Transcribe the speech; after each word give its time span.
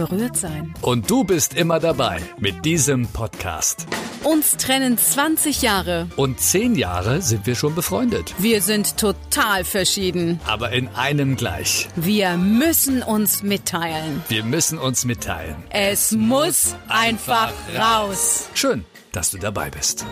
berührt 0.00 0.36
sein. 0.36 0.74
Und 0.80 1.10
du 1.10 1.24
bist 1.24 1.52
immer 1.54 1.78
dabei 1.78 2.20
mit 2.38 2.64
diesem 2.64 3.06
Podcast. 3.08 3.86
Uns 4.24 4.56
trennen 4.56 4.96
20 4.96 5.60
Jahre. 5.60 6.08
Und 6.16 6.40
10 6.40 6.74
Jahre 6.74 7.20
sind 7.20 7.46
wir 7.46 7.54
schon 7.54 7.74
befreundet. 7.74 8.34
Wir 8.38 8.62
sind 8.62 8.96
total 8.96 9.64
verschieden. 9.64 10.40
Aber 10.46 10.72
in 10.72 10.88
einem 10.88 11.36
gleich. 11.36 11.88
Wir 11.96 12.36
müssen 12.38 13.02
uns 13.02 13.42
mitteilen. 13.42 14.22
Wir 14.28 14.44
müssen 14.44 14.78
uns 14.78 15.04
mitteilen. 15.04 15.56
Es 15.68 16.12
muss 16.12 16.76
einfach 16.88 17.52
raus. 17.78 18.48
Schön, 18.54 18.84
dass 19.12 19.30
du 19.30 19.38
dabei 19.38 19.68
bist. 19.70 20.06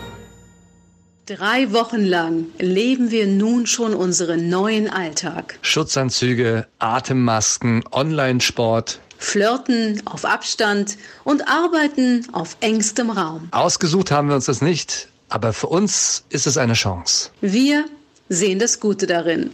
Drei 1.25 1.71
Wochen 1.73 2.03
lang 2.03 2.47
leben 2.57 3.11
wir 3.11 3.27
nun 3.27 3.67
schon 3.67 3.93
unseren 3.93 4.49
neuen 4.49 4.89
Alltag. 4.89 5.59
Schutzanzüge, 5.61 6.65
Atemmasken, 6.79 7.83
Online-Sport. 7.91 8.99
Flirten 9.19 10.01
auf 10.05 10.25
Abstand 10.25 10.97
und 11.25 11.47
arbeiten 11.47 12.25
auf 12.31 12.55
engstem 12.61 13.11
Raum. 13.11 13.49
Ausgesucht 13.51 14.11
haben 14.11 14.29
wir 14.29 14.35
uns 14.35 14.45
das 14.45 14.61
nicht, 14.61 15.09
aber 15.27 15.53
für 15.53 15.67
uns 15.67 16.23
ist 16.29 16.47
es 16.47 16.57
eine 16.57 16.73
Chance. 16.73 17.29
Wir 17.41 17.85
sehen 18.29 18.59
das 18.59 18.79
Gute 18.79 19.05
darin. 19.07 19.51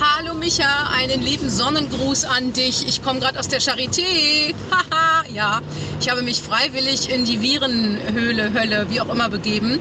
Hallo 0.00 0.34
Micha, 0.34 0.90
einen 0.92 1.20
lieben 1.20 1.50
Sonnengruß 1.50 2.24
an 2.26 2.52
dich. 2.52 2.86
Ich 2.86 3.02
komme 3.02 3.18
gerade 3.18 3.38
aus 3.40 3.48
der 3.48 3.60
Charité. 3.60 4.54
Haha, 4.70 5.24
ja. 5.32 5.60
Ich 6.00 6.08
habe 6.08 6.22
mich 6.22 6.40
freiwillig 6.40 7.10
in 7.10 7.24
die 7.24 7.40
Virenhöhle, 7.40 8.52
Hölle, 8.52 8.86
wie 8.90 9.00
auch 9.00 9.08
immer 9.08 9.28
begeben. 9.28 9.80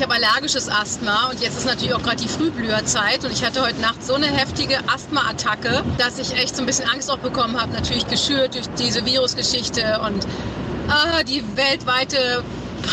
Ich 0.00 0.06
habe 0.06 0.14
allergisches 0.14 0.70
Asthma 0.70 1.28
und 1.28 1.42
jetzt 1.42 1.58
ist 1.58 1.66
natürlich 1.66 1.92
auch 1.92 2.02
gerade 2.02 2.16
die 2.16 2.28
Frühblüherzeit 2.28 3.22
und 3.22 3.34
ich 3.34 3.44
hatte 3.44 3.60
heute 3.60 3.82
Nacht 3.82 4.02
so 4.02 4.14
eine 4.14 4.28
heftige 4.28 4.78
Asthma-Attacke, 4.88 5.84
dass 5.98 6.18
ich 6.18 6.32
echt 6.32 6.56
so 6.56 6.62
ein 6.62 6.66
bisschen 6.66 6.88
Angst 6.88 7.10
auch 7.10 7.18
bekommen 7.18 7.60
habe, 7.60 7.74
natürlich 7.74 8.06
geschürt 8.06 8.54
durch 8.54 8.66
diese 8.78 9.04
Virusgeschichte 9.04 10.00
und 10.06 10.24
äh, 10.24 11.22
die 11.24 11.44
weltweite 11.54 12.42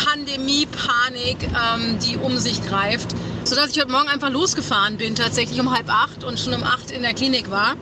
Pandemie-Panik, 0.04 1.44
ähm, 1.44 1.98
die 1.98 2.18
um 2.18 2.36
sich 2.36 2.62
greift, 2.66 3.12
sodass 3.44 3.70
ich 3.70 3.80
heute 3.80 3.90
Morgen 3.90 4.08
einfach 4.08 4.28
losgefahren 4.28 4.98
bin, 4.98 5.14
tatsächlich 5.14 5.58
um 5.58 5.74
halb 5.74 5.88
acht 5.88 6.24
und 6.24 6.38
schon 6.38 6.52
um 6.52 6.62
acht 6.62 6.90
in 6.90 7.00
der 7.00 7.14
Klinik 7.14 7.50
war. 7.50 7.76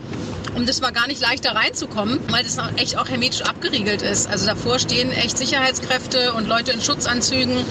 Und 0.54 0.68
das 0.68 0.82
war 0.82 0.92
gar 0.92 1.08
nicht 1.08 1.20
leicht 1.20 1.44
da 1.44 1.50
reinzukommen, 1.50 2.20
weil 2.30 2.44
das 2.44 2.58
echt 2.76 2.96
auch 2.96 3.08
hermetisch 3.08 3.42
abgeriegelt 3.42 4.02
ist. 4.02 4.28
Also 4.28 4.46
davor 4.46 4.78
stehen 4.78 5.10
echt 5.10 5.36
Sicherheitskräfte 5.36 6.32
und 6.32 6.46
Leute 6.46 6.70
in 6.70 6.80
Schutzanzügen 6.80 7.64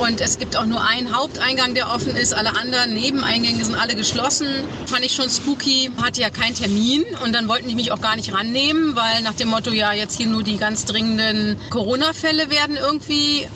und 0.00 0.20
es 0.20 0.38
gibt 0.38 0.56
auch 0.56 0.64
nur 0.64 0.82
einen 0.82 1.14
Haupteingang, 1.14 1.74
der 1.74 1.90
offen 1.90 2.16
ist. 2.16 2.32
Alle 2.32 2.56
anderen 2.56 2.94
Nebeneingänge 2.94 3.64
sind 3.64 3.74
alle 3.74 3.94
geschlossen. 3.94 4.48
Fand 4.86 5.04
ich 5.04 5.12
schon 5.12 5.28
spooky. 5.28 5.90
Hatte 6.00 6.22
ja 6.22 6.30
keinen 6.30 6.54
Termin. 6.54 7.04
Und 7.22 7.34
dann 7.34 7.48
wollten 7.48 7.68
die 7.68 7.74
mich 7.74 7.92
auch 7.92 8.00
gar 8.00 8.16
nicht 8.16 8.32
rannehmen, 8.32 8.96
weil 8.96 9.22
nach 9.22 9.34
dem 9.34 9.48
Motto, 9.48 9.70
ja, 9.70 9.92
jetzt 9.92 10.16
hier 10.16 10.26
nur 10.26 10.42
die 10.42 10.56
ganz 10.56 10.86
dringenden 10.86 11.60
Corona-Fälle 11.68 12.50
werden 12.50 12.76
irgendwie 12.76 13.42
äh, 13.42 13.48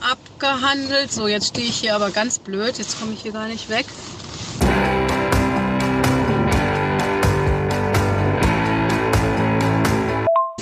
abgehandelt. 0.00 1.12
So, 1.12 1.28
jetzt 1.28 1.48
stehe 1.48 1.68
ich 1.68 1.76
hier 1.76 1.94
aber 1.94 2.10
ganz 2.10 2.40
blöd. 2.40 2.78
Jetzt 2.78 2.98
komme 2.98 3.12
ich 3.12 3.22
hier 3.22 3.32
gar 3.32 3.46
nicht 3.46 3.68
weg. 3.68 3.86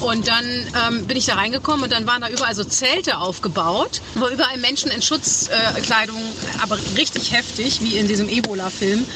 Und 0.00 0.26
dann 0.26 0.44
ähm, 0.88 1.06
bin 1.06 1.16
ich 1.16 1.26
da 1.26 1.34
reingekommen 1.34 1.84
und 1.84 1.92
dann 1.92 2.06
waren 2.06 2.22
da 2.22 2.28
überall 2.28 2.54
so 2.54 2.64
Zelte 2.64 3.18
aufgebaut, 3.18 4.00
wo 4.14 4.28
überall 4.28 4.56
Menschen 4.58 4.90
in 4.90 5.02
Schutzkleidung, 5.02 6.16
äh, 6.16 6.62
aber 6.62 6.78
richtig 6.96 7.32
heftig, 7.32 7.80
wie 7.82 7.96
in 7.98 8.08
diesem 8.08 8.28
Ebola-Film, 8.28 9.06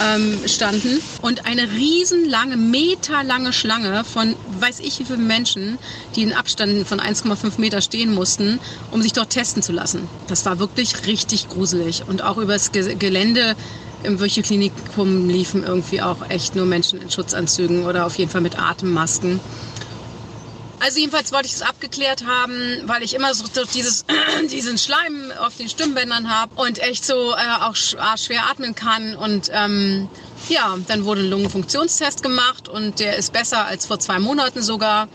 ähm, 0.00 0.40
standen. 0.46 1.00
Und 1.20 1.46
eine 1.46 1.70
riesenlange, 1.70 2.56
meterlange 2.56 3.52
Schlange 3.52 4.02
von 4.04 4.34
weiß 4.58 4.80
ich 4.80 4.98
wie 4.98 5.04
vielen 5.04 5.26
Menschen, 5.26 5.78
die 6.16 6.22
in 6.22 6.32
Abständen 6.32 6.86
von 6.86 7.00
1,5 7.00 7.60
Meter 7.60 7.82
stehen 7.82 8.14
mussten, 8.14 8.60
um 8.90 9.02
sich 9.02 9.12
dort 9.12 9.30
testen 9.30 9.62
zu 9.62 9.72
lassen. 9.72 10.08
Das 10.28 10.44
war 10.46 10.58
wirklich 10.58 11.06
richtig 11.06 11.48
gruselig. 11.48 12.04
Und 12.08 12.22
auch 12.22 12.38
übers 12.38 12.72
Ge 12.72 12.94
Gelände 12.94 13.56
im 14.02 14.18
Wöchelklinikum 14.18 15.28
liefen 15.28 15.64
irgendwie 15.64 16.00
auch 16.00 16.30
echt 16.30 16.56
nur 16.56 16.64
Menschen 16.64 17.02
in 17.02 17.10
Schutzanzügen 17.10 17.84
oder 17.84 18.06
auf 18.06 18.16
jeden 18.16 18.30
Fall 18.30 18.40
mit 18.40 18.58
Atemmasken. 18.58 19.40
Also 20.80 20.98
jedenfalls 20.98 21.30
wollte 21.30 21.46
ich 21.46 21.52
es 21.52 21.62
abgeklärt 21.62 22.24
haben, 22.24 22.82
weil 22.86 23.02
ich 23.02 23.12
immer 23.14 23.34
so 23.34 23.44
dieses, 23.74 24.06
diesen 24.50 24.78
Schleim 24.78 25.30
auf 25.38 25.56
den 25.56 25.68
Stimmbändern 25.68 26.30
habe 26.30 26.54
und 26.60 26.78
echt 26.78 27.04
so 27.04 27.32
äh, 27.32 27.62
auch 27.62 27.76
schwer 27.76 28.46
atmen 28.50 28.74
kann. 28.74 29.14
Und 29.14 29.50
ähm, 29.52 30.08
ja, 30.48 30.78
dann 30.88 31.04
wurde 31.04 31.20
ein 31.20 31.28
Lungenfunktionstest 31.28 32.22
gemacht 32.22 32.68
und 32.68 32.98
der 32.98 33.16
ist 33.16 33.32
besser 33.32 33.66
als 33.66 33.86
vor 33.86 33.98
zwei 33.98 34.18
Monaten 34.18 34.62
sogar. 34.62 35.08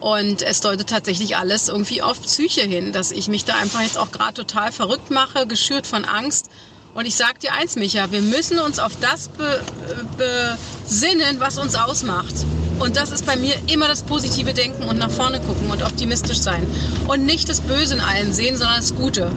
Und 0.00 0.42
es 0.42 0.60
deutet 0.60 0.90
tatsächlich 0.90 1.38
alles 1.38 1.68
irgendwie 1.68 2.02
auf 2.02 2.20
Psyche 2.20 2.60
hin, 2.60 2.92
dass 2.92 3.10
ich 3.10 3.28
mich 3.28 3.46
da 3.46 3.54
einfach 3.56 3.80
jetzt 3.80 3.96
auch 3.96 4.12
gerade 4.12 4.34
total 4.34 4.70
verrückt 4.70 5.10
mache, 5.10 5.46
geschürt 5.46 5.86
von 5.86 6.04
Angst. 6.04 6.50
Und 6.92 7.06
ich 7.06 7.16
sag 7.16 7.40
dir 7.40 7.54
eins, 7.54 7.76
Micha, 7.76 8.10
wir 8.10 8.20
müssen 8.20 8.58
uns 8.58 8.78
auf 8.78 8.92
das 9.00 9.28
be 9.28 9.64
besinnen, 10.18 11.40
was 11.40 11.56
uns 11.56 11.74
ausmacht. 11.74 12.34
Und 12.78 12.96
das 12.96 13.10
ist 13.10 13.24
bei 13.24 13.36
mir 13.36 13.54
immer 13.72 13.88
das 13.88 14.02
positive 14.02 14.52
Denken 14.52 14.84
und 14.84 14.98
nach 14.98 15.10
vorne 15.10 15.40
gucken 15.40 15.70
und 15.70 15.82
optimistisch 15.82 16.38
sein. 16.38 16.66
Und 17.06 17.24
nicht 17.24 17.48
das 17.48 17.60
Böse 17.60 17.94
in 17.94 18.00
allen 18.00 18.32
sehen, 18.32 18.56
sondern 18.56 18.76
das 18.76 18.94
Gute. 18.94 19.30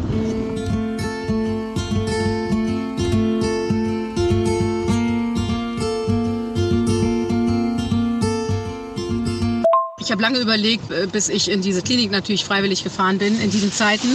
Ich 10.09 10.11
habe 10.11 10.23
lange 10.23 10.39
überlegt, 10.39 10.89
äh, 10.91 11.05
bis 11.05 11.29
ich 11.29 11.51
in 11.51 11.61
diese 11.61 11.83
Klinik 11.83 12.09
natürlich 12.09 12.43
freiwillig 12.43 12.83
gefahren 12.83 13.19
bin 13.19 13.39
in 13.39 13.51
diesen 13.51 13.71
Zeiten, 13.71 14.07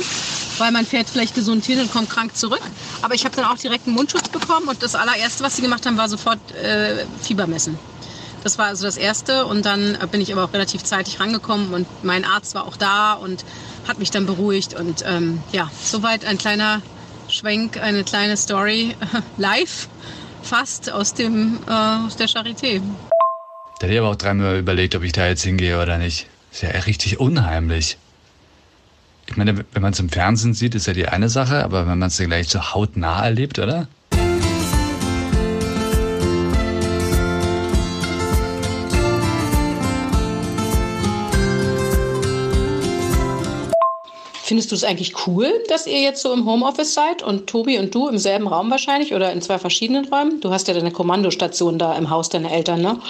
weil 0.58 0.72
man 0.72 0.84
fährt 0.84 1.08
vielleicht 1.08 1.36
gesund 1.36 1.64
hin 1.64 1.78
und 1.78 1.92
kommt 1.92 2.10
krank 2.10 2.36
zurück. 2.36 2.62
Aber 3.00 3.14
ich 3.14 3.24
habe 3.24 3.36
dann 3.36 3.44
auch 3.44 3.56
direkt 3.56 3.86
einen 3.86 3.94
Mundschutz 3.94 4.28
bekommen 4.28 4.66
und 4.66 4.82
das 4.82 4.96
allererste, 4.96 5.44
was 5.44 5.54
sie 5.54 5.62
gemacht 5.62 5.86
haben, 5.86 5.96
war 5.96 6.08
sofort 6.08 6.40
äh, 6.52 7.04
Fieber 7.22 7.46
messen. 7.46 7.78
Das 8.44 8.58
war 8.58 8.66
also 8.66 8.84
das 8.84 8.98
Erste 8.98 9.46
und 9.46 9.64
dann 9.64 9.96
bin 10.12 10.20
ich 10.20 10.30
aber 10.30 10.44
auch 10.44 10.52
relativ 10.52 10.84
zeitig 10.84 11.18
rangekommen 11.18 11.72
und 11.72 11.86
mein 12.04 12.26
Arzt 12.26 12.54
war 12.54 12.66
auch 12.66 12.76
da 12.76 13.14
und 13.14 13.42
hat 13.88 13.98
mich 13.98 14.10
dann 14.10 14.26
beruhigt 14.26 14.74
und 14.74 15.02
ähm, 15.06 15.42
ja, 15.50 15.70
soweit 15.82 16.26
ein 16.26 16.36
kleiner 16.36 16.82
Schwenk, 17.28 17.78
eine 17.78 18.04
kleine 18.04 18.36
Story 18.36 18.94
live 19.38 19.88
fast 20.42 20.92
aus 20.92 21.14
dem 21.14 21.58
äh, 21.66 22.06
aus 22.06 22.16
der 22.16 22.28
Charité. 22.28 22.82
Da 23.78 23.86
hätte 23.86 23.94
ich 23.94 23.98
aber 23.98 24.10
auch 24.10 24.16
dreimal 24.16 24.58
überlegt, 24.58 24.94
ob 24.94 25.02
ich 25.04 25.12
da 25.12 25.26
jetzt 25.26 25.42
hingehe 25.42 25.80
oder 25.80 25.96
nicht. 25.96 26.26
Ist 26.52 26.62
ja 26.62 26.68
richtig 26.68 27.18
unheimlich. 27.18 27.96
Ich 29.26 29.38
meine, 29.38 29.56
wenn 29.56 29.82
man 29.82 29.94
es 29.94 30.00
im 30.00 30.10
Fernsehen 30.10 30.52
sieht, 30.52 30.74
ist 30.74 30.86
ja 30.86 30.92
die 30.92 31.08
eine 31.08 31.30
Sache, 31.30 31.64
aber 31.64 31.86
wenn 31.86 31.98
man 31.98 32.08
es 32.08 32.18
gleich 32.18 32.48
so 32.48 32.74
hautnah 32.74 33.24
erlebt, 33.24 33.58
oder? 33.58 33.88
Findest 44.46 44.70
du 44.72 44.74
es 44.74 44.84
eigentlich 44.84 45.26
cool, 45.26 45.50
dass 45.70 45.86
ihr 45.86 46.02
jetzt 46.02 46.20
so 46.20 46.30
im 46.34 46.44
Homeoffice 46.44 46.92
seid 46.92 47.22
und 47.22 47.46
Tobi 47.46 47.78
und 47.78 47.94
du 47.94 48.08
im 48.08 48.18
selben 48.18 48.46
Raum 48.46 48.70
wahrscheinlich 48.70 49.14
oder 49.14 49.32
in 49.32 49.40
zwei 49.40 49.58
verschiedenen 49.58 50.04
Räumen? 50.04 50.42
Du 50.42 50.50
hast 50.50 50.68
ja 50.68 50.74
deine 50.74 50.90
Kommandostation 50.90 51.78
da 51.78 51.96
im 51.96 52.10
Haus 52.10 52.28
deiner 52.28 52.52
Eltern, 52.52 52.82
ne? 52.82 53.00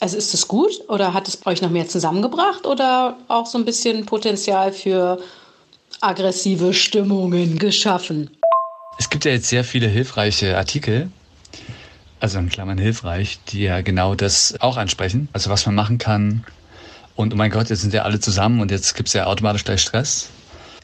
Also 0.00 0.16
ist 0.16 0.34
es 0.34 0.48
gut 0.48 0.72
oder 0.88 1.14
hat 1.14 1.28
es 1.28 1.46
euch 1.46 1.62
noch 1.62 1.70
mehr 1.70 1.86
zusammengebracht 1.86 2.66
oder 2.66 3.16
auch 3.28 3.46
so 3.46 3.58
ein 3.58 3.64
bisschen 3.64 4.06
Potenzial 4.06 4.72
für 4.72 5.20
aggressive 6.00 6.74
Stimmungen 6.74 7.60
geschaffen? 7.60 8.36
Es 8.98 9.08
gibt 9.08 9.24
ja 9.24 9.30
jetzt 9.30 9.48
sehr 9.48 9.62
viele 9.62 9.86
hilfreiche 9.86 10.58
Artikel, 10.58 11.12
also 12.18 12.40
in 12.40 12.48
Klammern 12.48 12.78
hilfreich, 12.78 13.38
die 13.50 13.62
ja 13.62 13.82
genau 13.82 14.16
das 14.16 14.56
auch 14.58 14.78
ansprechen. 14.78 15.28
Also 15.32 15.48
was 15.48 15.64
man 15.64 15.76
machen 15.76 15.98
kann. 15.98 16.44
Und 17.14 17.32
oh 17.32 17.36
mein 17.36 17.52
Gott, 17.52 17.70
jetzt 17.70 17.82
sind 17.82 17.94
ja 17.94 18.02
alle 18.02 18.18
zusammen 18.18 18.60
und 18.60 18.72
jetzt 18.72 18.96
gibt 18.96 19.06
es 19.06 19.12
ja 19.12 19.26
automatisch 19.26 19.62
gleich 19.62 19.80
Stress. 19.80 20.30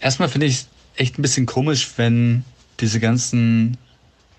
Erstmal 0.03 0.29
finde 0.29 0.47
ich 0.47 0.67
echt 0.97 1.19
ein 1.19 1.23
bisschen 1.23 1.47
komisch, 1.47 1.89
wenn 1.97 2.45
diese 2.81 3.01
ganzen 3.01 3.79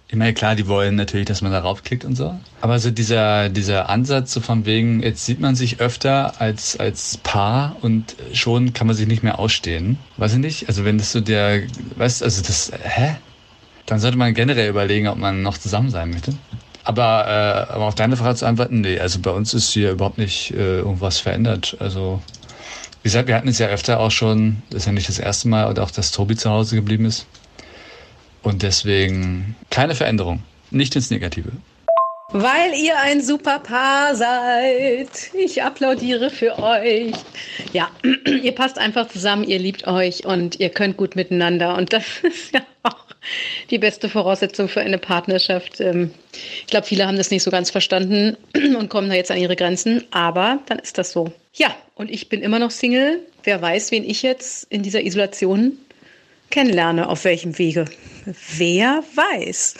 Ich 0.10 0.15
meine, 0.15 0.33
klar, 0.36 0.56
die 0.56 0.68
wollen 0.68 0.95
natürlich, 0.95 1.25
dass 1.25 1.42
man 1.42 1.51
darauf 1.51 1.83
klickt 1.83 2.06
und 2.06 2.15
so. 2.15 2.38
Aber 2.62 2.77
so 2.77 2.92
dieser, 2.92 3.50
dieser 3.50 3.89
Ansatz 3.89 4.33
so 4.33 4.42
von 4.42 4.65
wegen, 4.65 5.01
jetzt 5.01 5.25
sieht 5.25 5.39
man 5.39 5.56
sich 5.56 5.80
öfter 5.80 6.39
als, 6.39 6.77
als 6.80 7.18
Paar 7.18 7.77
und 7.81 8.15
schon 8.33 8.74
kann 8.74 8.86
man 8.86 8.95
sich 8.95 9.07
nicht 9.07 9.24
mehr 9.24 9.39
ausstehen. 9.39 9.98
Weiß 10.18 10.33
ich 10.33 10.39
nicht? 10.39 10.68
Also 10.68 10.86
wenn 10.86 11.00
das 11.00 11.12
so 11.13 11.21
der, 11.21 11.63
weißt 11.95 12.21
also 12.21 12.44
das, 12.44 12.71
hä? 12.83 13.15
Dann 13.88 14.00
sollte 14.00 14.18
man 14.18 14.33
generell 14.33 14.69
überlegen, 14.69 15.07
ob 15.07 15.18
man 15.18 15.42
noch 15.42 15.57
zusammen 15.57 15.89
sein 15.89 16.12
möchte. 16.12 16.33
Aber, 16.83 17.25
äh, 17.27 17.74
aber 17.74 17.86
auf 17.86 17.95
deine 17.95 18.18
Frage 18.18 18.36
zu 18.36 18.45
antworten, 18.45 18.81
nee, 18.81 19.00
also 19.00 19.19
bei 19.19 19.31
uns 19.31 19.54
ist 19.54 19.71
hier 19.71 19.92
überhaupt 19.92 20.18
nicht 20.18 20.51
äh, 20.51 20.80
irgendwas 20.80 21.18
verändert. 21.19 21.77
Also, 21.80 22.21
wie 23.03 23.09
gesagt, 23.09 23.27
wir 23.27 23.35
hatten 23.35 23.50
es 23.50 23.59
ja 23.59 23.67
öfter 23.67 24.00
auch 24.00 24.11
schon, 24.11 24.63
das 24.69 24.83
ist 24.83 24.85
ja 24.85 24.94
nicht 24.94 25.09
das 25.09 25.19
erste 25.19 25.50
Mal, 25.50 25.69
oder 25.69 25.83
auch, 25.83 25.91
dass 25.91 26.11
Tobi 26.11 26.38
zu 26.38 26.50
Hause 26.50 26.77
geblieben 26.77 27.05
ist. 27.05 27.27
Und 28.44 28.63
deswegen 28.63 29.55
keine 29.69 29.94
Veränderung. 29.94 30.41
Nicht 30.71 30.95
ins 30.95 31.11
Negative. 31.11 31.51
Weil 32.31 32.73
ihr 32.73 32.97
ein 33.00 33.21
super 33.21 33.59
Paar 33.59 34.15
seid. 34.15 35.09
Ich 35.38 35.61
applaudiere 35.61 36.29
für 36.29 36.57
euch. 36.57 37.13
Ja, 37.73 37.89
ihr 38.25 38.55
passt 38.55 38.79
einfach 38.79 39.09
zusammen, 39.09 39.44
ihr 39.44 39.59
liebt 39.59 39.85
euch 39.85 40.25
und 40.25 40.59
ihr 40.61 40.69
könnt 40.69 40.95
gut 40.95 41.17
miteinander. 41.17 41.75
Und 41.75 41.91
das 41.91 42.05
ist 42.23 42.53
ja 42.53 42.61
auch 42.83 43.06
die 43.69 43.77
beste 43.77 44.09
Voraussetzung 44.09 44.68
für 44.68 44.81
eine 44.81 44.97
Partnerschaft. 44.97 45.80
Ähm, 45.80 46.12
ich 46.33 46.68
glaube, 46.68 46.85
viele 46.85 47.07
haben 47.07 47.18
das 47.18 47.31
nicht 47.31 47.44
so 47.44 47.51
ganz 47.51 47.71
verstanden 47.71 48.38
und 48.77 48.89
kommen 48.89 49.09
da 49.09 49.15
jetzt 49.15 49.31
an 49.31 49.38
ihre 49.38 49.56
Grenzen. 49.56 50.03
Aber 50.12 50.59
dann 50.68 50.80
ist 50.80 50.97
das 50.97 51.12
so. 51.12 51.31
Ja, 51.53 51.75
und 51.95 52.12
ich 52.12 52.30
bin 52.30 52.41
immer 52.41 52.59
noch 52.59 52.71
Single. 52.71 53.19
Wer 53.44 53.62
weiß, 53.62 53.91
wen 53.91 54.03
ich 54.03 54.21
jetzt 54.21 54.68
in 54.69 54.83
dieser 54.83 55.03
Isolation 55.03 55.77
kennenlerne, 56.50 57.09
auf 57.09 57.24
welchem 57.24 57.57
Wege. 57.57 57.85
Wer 58.57 59.03
weiß. 59.15 59.75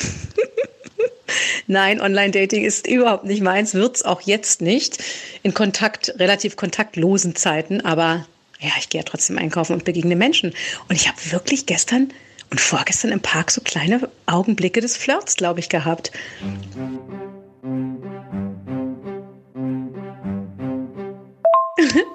Nein, 1.67 2.01
Online-Dating 2.01 2.63
ist 2.63 2.88
überhaupt 2.88 3.25
nicht 3.25 3.41
meins, 3.41 3.73
wird 3.73 3.97
es 3.97 4.03
auch 4.03 4.21
jetzt 4.21 4.61
nicht. 4.61 4.97
In 5.44 5.53
Kontakt, 5.53 6.13
relativ 6.19 6.56
kontaktlosen 6.56 7.35
Zeiten, 7.35 7.81
aber 7.81 8.25
ja, 8.59 8.71
ich 8.79 8.89
gehe 8.89 9.01
ja 9.01 9.06
trotzdem 9.06 9.38
einkaufen 9.38 9.73
und 9.73 9.83
begegne 9.83 10.15
Menschen. 10.15 10.53
Und 10.88 10.95
ich 10.95 11.07
habe 11.07 11.17
wirklich 11.31 11.65
gestern 11.65 12.13
und 12.53 12.61
vorgestern 12.61 13.11
im 13.11 13.19
Park 13.19 13.50
so 13.50 13.61
kleine 13.61 14.07
Augenblicke 14.27 14.79
des 14.79 14.95
Flirts, 14.95 15.35
glaube 15.35 15.59
ich, 15.59 15.69
gehabt. 15.69 16.11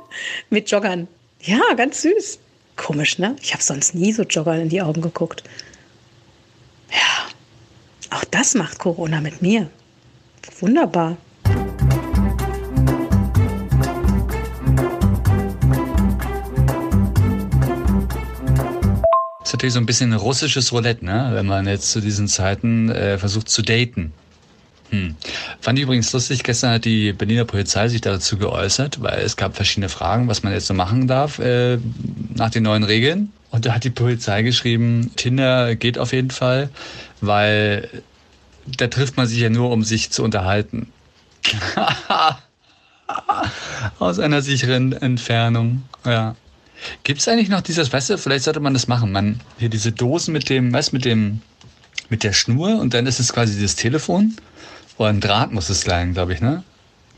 Mit 0.49 0.71
Joggern. 0.71 1.09
Ja, 1.41 1.59
ganz 1.77 2.03
süß. 2.03 2.39
Komisch, 2.77 3.19
ne? 3.19 3.35
Ich 3.43 3.53
habe 3.53 3.65
sonst 3.65 3.97
nie 3.97 4.13
so 4.13 4.23
Joggern 4.23 4.61
in 4.61 4.69
die 4.69 4.81
Augen 4.81 5.03
geguckt. 5.03 5.43
Ja, 6.93 7.27
auch 8.17 8.23
das 8.27 8.55
macht 8.55 8.79
Corona 8.79 9.21
mit 9.21 9.43
mir. 9.43 9.69
Wunderbar. 10.61 11.17
Ist 19.49 19.55
natürlich 19.55 19.73
so 19.73 19.81
ein 19.81 19.87
bisschen 19.87 20.13
russisches 20.13 20.73
Roulette, 20.73 21.05
ne? 21.05 21.31
wenn 21.33 21.47
man 21.47 21.67
jetzt 21.67 21.91
zu 21.91 22.01
diesen 22.01 22.29
Zeiten 22.29 22.91
äh, 22.91 23.17
versucht 23.17 23.49
zu 23.49 23.63
daten. 23.63 24.13
Hm. 24.91 25.17
Fand 25.61 25.79
ich 25.79 25.85
übrigens 25.85 26.13
lustig, 26.13 26.43
gestern 26.43 26.73
hat 26.73 26.85
die 26.85 27.15
Berliner 27.15 27.47
Polizei 27.47 27.89
sich 27.89 28.03
dazu 28.03 28.37
geäußert, 28.37 29.03
weil 29.03 29.21
es 29.21 29.37
gab 29.37 29.57
verschiedene 29.57 29.89
Fragen, 29.89 30.29
was 30.29 30.43
man 30.43 30.53
jetzt 30.53 30.67
so 30.67 30.75
machen 30.75 31.07
darf 31.07 31.39
äh, 31.39 31.79
nach 32.35 32.51
den 32.51 32.63
neuen 32.63 32.85
Regeln. 32.85 33.33
Und 33.51 33.65
da 33.65 33.75
hat 33.75 33.85
die 33.85 33.91
Polizei 33.91 34.43
geschrieben, 34.43 35.13
Tinder 35.17 35.75
geht 35.77 35.99
auf 35.99 36.13
jeden 36.13 36.31
Fall, 36.31 36.69
weil 37.23 37.89
da 38.67 38.89
trifft 38.89 39.17
man 39.17 39.27
sich 39.27 39.39
ja 39.41 39.49
nur, 39.49 39.71
um 39.71 39.83
sich 39.83 40.11
zu 40.11 40.23
unterhalten. 40.25 40.93
Aus 43.99 44.19
einer 44.19 44.43
sicheren 44.43 44.93
Entfernung, 44.93 45.85
ja. 46.05 46.37
Gibt 47.05 47.21
es 47.21 47.29
eigentlich 47.29 47.49
noch 47.49 47.61
dieses, 47.61 47.93
weißt 47.93 48.11
du, 48.11 48.19
vielleicht 48.19 48.45
sollte 48.45 48.61
man 48.61 48.75
das 48.75 48.89
machen, 48.89 49.13
man 49.13 49.41
hier 49.59 49.69
diese 49.69 49.93
Dosen 49.93 50.33
mit 50.33 50.49
dem, 50.49 50.73
weißt 50.73 50.93
mit 50.93 51.05
dem, 51.05 51.43
mit 52.09 52.25
der 52.25 52.33
Schnur 52.33 52.79
und 52.81 52.95
dann 52.95 53.07
ist 53.07 53.21
es 53.21 53.33
quasi 53.33 53.61
das 53.61 53.77
Telefon 53.77 54.37
oder 54.97 55.11
ein 55.11 55.21
Draht 55.21 55.53
muss 55.53 55.69
es 55.69 55.83
sein, 55.83 56.15
glaube 56.15 56.35
ich, 56.35 56.41
ne? 56.41 56.63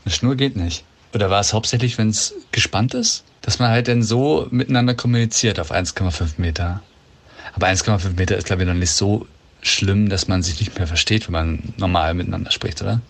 Eine 0.05 0.13
Schnur 0.13 0.35
geht 0.35 0.55
nicht. 0.55 0.83
Oder 1.13 1.29
war 1.29 1.39
es 1.39 1.53
hauptsächlich, 1.53 1.97
wenn 1.97 2.09
es 2.09 2.33
gespannt 2.51 2.93
ist, 2.93 3.23
dass 3.41 3.59
man 3.59 3.69
halt 3.69 3.87
dann 3.87 4.01
so 4.03 4.47
miteinander 4.51 4.93
kommuniziert 4.93 5.59
auf 5.59 5.71
1,5 5.71 6.33
Meter? 6.37 6.81
Aber 7.53 7.67
1,5 7.67 8.15
Meter 8.17 8.37
ist, 8.37 8.45
glaube 8.45 8.63
ich, 8.63 8.67
noch 8.67 8.75
nicht 8.75 8.91
so 8.91 9.27
schlimm, 9.61 10.09
dass 10.09 10.27
man 10.27 10.41
sich 10.41 10.59
nicht 10.59 10.77
mehr 10.77 10.87
versteht, 10.87 11.27
wenn 11.27 11.33
man 11.33 11.73
normal 11.77 12.13
miteinander 12.13 12.51
spricht, 12.51 12.81
oder? 12.81 13.01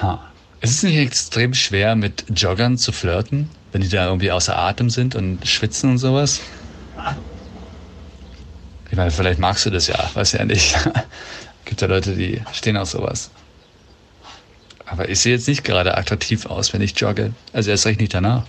Ha. 0.00 0.24
Es 0.60 0.70
ist 0.70 0.84
nicht 0.84 0.96
extrem 0.96 1.52
schwer, 1.52 1.94
mit 1.94 2.24
Joggern 2.34 2.78
zu 2.78 2.90
flirten, 2.90 3.50
wenn 3.72 3.80
die 3.80 3.88
da 3.88 4.06
irgendwie 4.06 4.30
außer 4.30 4.56
Atem 4.56 4.90
sind 4.90 5.14
und 5.14 5.46
schwitzen 5.46 5.90
und 5.90 5.98
sowas. 5.98 6.40
Ich 8.90 8.96
meine, 8.96 9.10
vielleicht 9.10 9.38
magst 9.38 9.66
du 9.66 9.70
das 9.70 9.88
ja, 9.88 10.10
weiß 10.14 10.32
ja 10.32 10.44
nicht. 10.44 10.76
Gibt 11.64 11.80
ja 11.80 11.88
Leute, 11.88 12.14
die 12.14 12.40
stehen 12.52 12.76
auf 12.76 12.88
sowas. 12.88 13.30
Aber 14.86 15.08
ich 15.08 15.18
sehe 15.18 15.32
jetzt 15.34 15.48
nicht 15.48 15.64
gerade 15.64 15.96
attraktiv 15.96 16.46
aus, 16.46 16.72
wenn 16.72 16.80
ich 16.80 16.98
jogge. 16.98 17.32
Also 17.52 17.70
erst 17.70 17.86
recht 17.86 18.00
nicht 18.00 18.14
danach. 18.14 18.44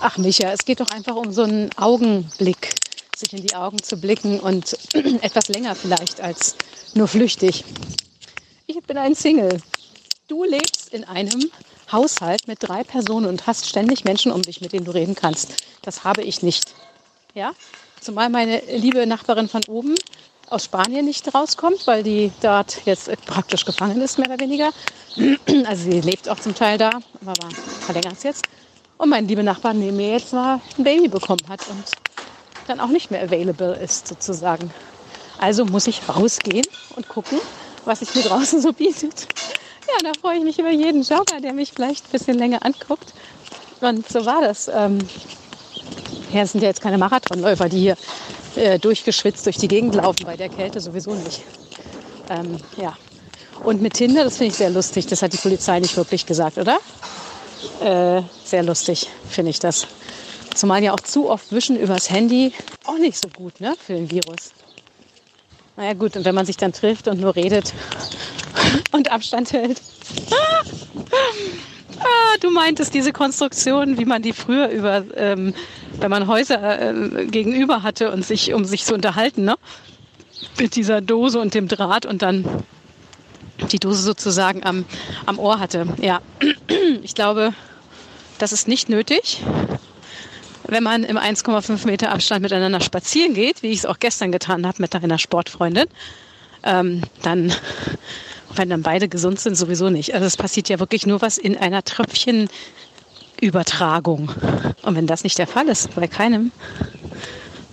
Ach 0.00 0.18
Micha, 0.18 0.50
es 0.52 0.64
geht 0.64 0.80
doch 0.80 0.90
einfach 0.90 1.14
um 1.14 1.32
so 1.32 1.44
einen 1.44 1.70
Augenblick, 1.76 2.74
sich 3.16 3.32
in 3.32 3.46
die 3.46 3.54
Augen 3.54 3.82
zu 3.82 3.96
blicken 3.96 4.40
und 4.40 4.76
etwas 5.22 5.48
länger 5.48 5.74
vielleicht 5.74 6.20
als 6.20 6.56
nur 6.96 7.08
flüchtig. 7.08 7.64
Ich 8.66 8.82
bin 8.82 8.98
ein 8.98 9.14
Single. 9.14 9.60
Du 10.28 10.44
lebst 10.44 10.92
in 10.92 11.04
einem 11.04 11.50
Haushalt 11.92 12.48
mit 12.48 12.58
drei 12.60 12.82
Personen 12.82 13.26
und 13.26 13.46
hast 13.46 13.68
ständig 13.68 14.04
Menschen 14.04 14.32
um 14.32 14.42
dich, 14.42 14.60
mit 14.60 14.72
denen 14.72 14.84
du 14.84 14.90
reden 14.90 15.14
kannst. 15.14 15.54
Das 15.82 16.04
habe 16.04 16.22
ich 16.22 16.42
nicht. 16.42 16.74
Ja? 17.34 17.52
Zumal 18.00 18.28
meine 18.28 18.60
liebe 18.66 19.06
Nachbarin 19.06 19.48
von 19.48 19.62
oben 19.68 19.94
aus 20.48 20.64
Spanien 20.64 21.04
nicht 21.04 21.32
rauskommt, 21.34 21.86
weil 21.86 22.02
die 22.02 22.32
dort 22.40 22.84
jetzt 22.86 23.10
praktisch 23.26 23.64
gefangen 23.64 24.00
ist, 24.00 24.18
mehr 24.18 24.28
oder 24.28 24.40
weniger. 24.40 24.70
Also 25.66 25.90
sie 25.90 26.00
lebt 26.00 26.28
auch 26.28 26.38
zum 26.38 26.54
Teil 26.54 26.78
da, 26.78 26.90
aber 27.24 27.48
verlängert 27.80 28.14
es 28.14 28.22
jetzt. 28.22 28.44
Und 28.98 29.10
mein 29.10 29.26
lieber 29.28 29.42
Nachbar 29.42 29.74
neben 29.74 29.96
mir 29.96 30.12
jetzt 30.12 30.32
mal 30.32 30.60
ein 30.76 30.84
Baby 30.84 31.08
bekommen 31.08 31.42
hat 31.48 31.66
und 31.68 31.84
dann 32.66 32.80
auch 32.80 32.88
nicht 32.88 33.10
mehr 33.10 33.22
available 33.22 33.74
ist 33.76 34.08
sozusagen. 34.08 34.70
Also 35.38 35.64
muss 35.64 35.86
ich 35.86 36.00
rausgehen 36.08 36.66
und 36.96 37.08
gucken, 37.08 37.38
was 37.84 38.00
sich 38.00 38.14
mir 38.14 38.22
draußen 38.22 38.60
so 38.60 38.72
bietet. 38.72 39.26
Ja, 39.88 40.10
da 40.10 40.18
freue 40.20 40.38
ich 40.38 40.44
mich 40.44 40.58
über 40.58 40.70
jeden 40.70 41.02
Jogger, 41.02 41.40
der 41.40 41.52
mich 41.52 41.72
vielleicht 41.72 42.06
ein 42.06 42.12
bisschen 42.12 42.38
länger 42.38 42.64
anguckt. 42.64 43.14
Und 43.80 44.08
so 44.08 44.24
war 44.24 44.40
das. 44.40 44.68
Ähm, 44.68 44.98
ja, 46.32 46.42
es 46.42 46.52
sind 46.52 46.62
ja 46.62 46.68
jetzt 46.68 46.80
keine 46.80 46.98
Marathonläufer, 46.98 47.68
die 47.68 47.78
hier 47.78 47.96
äh, 48.56 48.78
durchgeschwitzt 48.78 49.46
durch 49.46 49.58
die 49.58 49.68
Gegend 49.68 49.94
laufen, 49.94 50.24
bei 50.24 50.36
der 50.36 50.48
Kälte 50.48 50.80
sowieso 50.80 51.14
nicht. 51.14 51.42
Ähm, 52.30 52.56
ja. 52.76 52.96
Und 53.62 53.80
mit 53.80 53.94
Tinder, 53.94 54.24
das 54.24 54.36
finde 54.36 54.52
ich 54.52 54.56
sehr 54.56 54.70
lustig. 54.70 55.06
Das 55.06 55.22
hat 55.22 55.32
die 55.32 55.38
Polizei 55.38 55.78
nicht 55.78 55.96
wirklich 55.96 56.26
gesagt, 56.26 56.58
oder? 56.58 56.78
Äh, 57.80 58.22
sehr 58.44 58.62
lustig, 58.62 59.08
finde 59.28 59.50
ich 59.50 59.58
das. 59.58 59.86
Zumal 60.54 60.82
ja 60.82 60.92
auch 60.92 61.00
zu 61.00 61.28
oft 61.28 61.52
Wischen 61.52 61.78
übers 61.78 62.10
Handy 62.10 62.52
auch 62.84 62.98
nicht 62.98 63.18
so 63.18 63.28
gut, 63.28 63.60
ne, 63.60 63.74
für 63.78 63.94
den 63.94 64.10
Virus. 64.10 64.52
Naja 65.76 65.92
gut, 65.92 66.16
und 66.16 66.24
wenn 66.24 66.34
man 66.34 66.46
sich 66.46 66.56
dann 66.56 66.72
trifft 66.72 67.06
und 67.06 67.20
nur 67.20 67.36
redet 67.36 67.74
und 68.92 69.12
Abstand 69.12 69.52
hält. 69.52 69.82
ah, 72.00 72.36
du 72.40 72.50
meintest 72.50 72.94
diese 72.94 73.12
Konstruktion, 73.12 73.98
wie 73.98 74.06
man 74.06 74.22
die 74.22 74.32
früher 74.32 74.68
über, 74.68 75.04
ähm, 75.16 75.54
wenn 75.98 76.10
man 76.10 76.26
Häuser 76.26 76.80
äh, 76.80 77.26
gegenüber 77.26 77.82
hatte 77.82 78.10
und 78.10 78.24
sich, 78.24 78.54
um 78.54 78.64
sich 78.64 78.84
zu 78.84 78.94
unterhalten, 78.94 79.44
ne? 79.44 79.56
Mit 80.58 80.76
dieser 80.76 81.00
Dose 81.02 81.40
und 81.40 81.54
dem 81.54 81.68
Draht 81.68 82.06
und 82.06 82.22
dann 82.22 82.44
die 83.70 83.78
Dose 83.78 84.02
sozusagen 84.02 84.64
am, 84.64 84.84
am 85.26 85.38
Ohr 85.38 85.60
hatte. 85.60 85.86
Ja, 86.00 86.20
ich 87.02 87.14
glaube, 87.14 87.52
das 88.38 88.52
ist 88.52 88.68
nicht 88.68 88.88
nötig 88.88 89.42
wenn 90.68 90.82
man 90.82 91.04
im 91.04 91.16
1,5 91.16 91.86
Meter 91.86 92.12
Abstand 92.12 92.42
miteinander 92.42 92.80
spazieren 92.80 93.32
geht, 93.34 93.62
wie 93.62 93.68
ich 93.68 93.78
es 93.78 93.86
auch 93.86 93.98
gestern 93.98 94.32
getan 94.32 94.66
habe 94.66 94.76
mit 94.80 94.94
einer 94.94 95.18
Sportfreundin, 95.18 95.86
ähm, 96.62 97.02
dann, 97.22 97.52
wenn 98.54 98.68
dann 98.70 98.82
beide 98.82 99.08
gesund 99.08 99.40
sind, 99.40 99.56
sowieso 99.56 99.90
nicht. 99.90 100.14
Also 100.14 100.26
es 100.26 100.36
passiert 100.36 100.68
ja 100.68 100.78
wirklich 100.78 101.06
nur 101.06 101.22
was 101.22 101.38
in 101.38 101.56
einer 101.56 101.82
Tröpfchenübertragung. 101.84 104.30
Und 104.82 104.96
wenn 104.96 105.06
das 105.06 105.24
nicht 105.24 105.38
der 105.38 105.46
Fall 105.46 105.68
ist, 105.68 105.94
bei 105.94 106.08
keinem, 106.08 106.52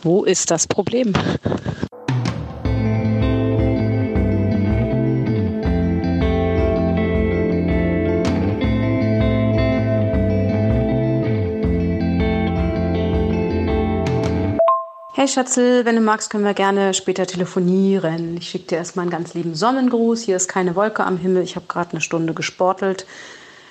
wo 0.04 0.24
ist 0.24 0.52
das 0.52 0.68
Problem? 0.68 1.14
Hey 15.24 15.30
Schatzel, 15.30 15.86
wenn 15.86 15.96
du 15.96 16.01
magst, 16.01 16.30
können 16.30 16.44
wir 16.44 16.53
gerne 16.53 16.94
später 16.94 17.25
telefonieren. 17.25 18.36
Ich 18.36 18.50
schicke 18.50 18.68
dir 18.68 18.75
erstmal 18.80 19.03
einen 19.03 19.12
ganz 19.12 19.34
lieben 19.34 19.56
Sonnengruß. 19.56 20.22
Hier 20.22 20.36
ist 20.36 20.50
keine 20.50 20.75
Wolke 20.75 21.06
am 21.06 21.15
Himmel. 21.15 21.44
Ich 21.44 21.56
habe 21.56 21.65
gerade 21.65 21.92
eine 21.92 22.01
Stunde 22.01 22.34
gesportelt 22.34 23.06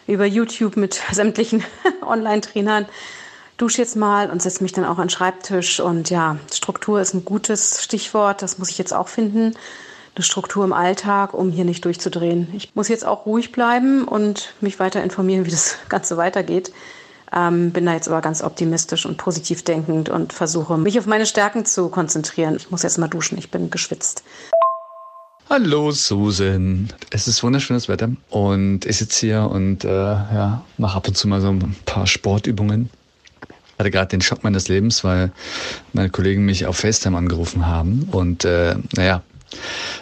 über 0.07 0.25
YouTube 0.25 0.79
mit 0.79 1.03
sämtlichen 1.13 1.63
Online-Trainern. 2.01 2.87
Dusche 3.59 3.83
jetzt 3.83 3.97
mal 3.97 4.31
und 4.31 4.41
setze 4.41 4.63
mich 4.63 4.73
dann 4.73 4.87
auch 4.87 4.97
an 4.97 5.09
den 5.09 5.11
Schreibtisch. 5.11 5.79
Und 5.79 6.09
ja, 6.09 6.39
Struktur 6.51 7.03
ist 7.03 7.13
ein 7.13 7.27
gutes 7.27 7.85
Stichwort. 7.85 8.41
Das 8.41 8.57
muss 8.57 8.71
ich 8.71 8.79
jetzt 8.79 8.95
auch 8.95 9.09
finden. 9.09 9.55
Eine 10.15 10.25
Struktur 10.25 10.65
im 10.65 10.73
Alltag, 10.73 11.35
um 11.35 11.51
hier 11.51 11.67
nicht 11.67 11.85
durchzudrehen. 11.85 12.49
Ich 12.57 12.75
muss 12.75 12.89
jetzt 12.89 13.05
auch 13.05 13.27
ruhig 13.27 13.53
bleiben 13.53 14.09
und 14.09 14.55
mich 14.63 14.81
weiter 14.81 15.03
informieren, 15.03 15.45
wie 15.45 15.51
das 15.51 15.77
Ganze 15.91 16.17
weitergeht. 16.17 16.73
Ähm, 17.35 17.71
bin 17.71 17.87
da 17.87 17.95
jetzt 17.95 18.09
aber 18.09 18.21
ganz 18.21 18.43
optimistisch 18.43 19.07
und 19.07 19.17
positiv 19.17 19.65
denkend 19.65 20.11
und 20.11 20.33
versuche, 20.33 20.77
mich 20.77 20.99
auf 20.99 21.07
meine 21.07 21.25
Stärken 21.25 21.65
zu 21.65 21.89
konzentrieren. 21.89 22.57
Ich 22.57 22.71
muss 22.71 22.83
jetzt 22.83 22.99
mal 22.99 23.09
duschen, 23.09 23.39
ich 23.39 23.51
bin 23.51 23.71
geschwitzt. 23.71 24.23
Hallo 25.49 25.91
Susan. 25.91 26.89
Es 27.11 27.29
ist 27.29 27.43
wunderschönes 27.43 27.89
Wetter 27.89 28.11
und 28.31 28.87
ich 28.87 28.99
sitze 28.99 29.27
hier 29.27 29.51
und 29.51 29.85
äh, 29.85 29.89
ja, 29.89 30.65
mache 30.79 30.97
ab 30.97 31.09
und 31.09 31.17
zu 31.17 31.29
mal 31.29 31.41
so 31.41 31.49
ein 31.49 31.77
paar 31.85 32.07
Sportübungen. 32.07 32.91
Hatte 33.79 33.91
gerade 33.91 34.09
den 34.09 34.21
Schock 34.21 34.45
meines 34.45 34.69
Lebens, 34.69 35.03
weil 35.03 35.33
meine 35.93 36.11
Kollegen 36.11 36.45
mich 36.45 36.67
auf 36.67 36.77
FaceTime 36.79 37.17
angerufen 37.17 37.67
haben 37.67 38.09
und 38.13 38.45
äh, 38.45 38.77
naja, 38.95 39.23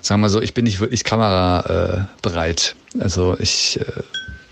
sagen 0.03 0.21
wir 0.21 0.27
mal 0.27 0.31
so, 0.31 0.41
ich 0.41 0.55
bin 0.55 0.65
nicht 0.65 0.81
wirklich 0.81 1.05
kamerabereit. 1.05 2.77
Äh, 2.95 3.03
also 3.03 3.37
ich 3.39 3.81
äh, 3.81 4.03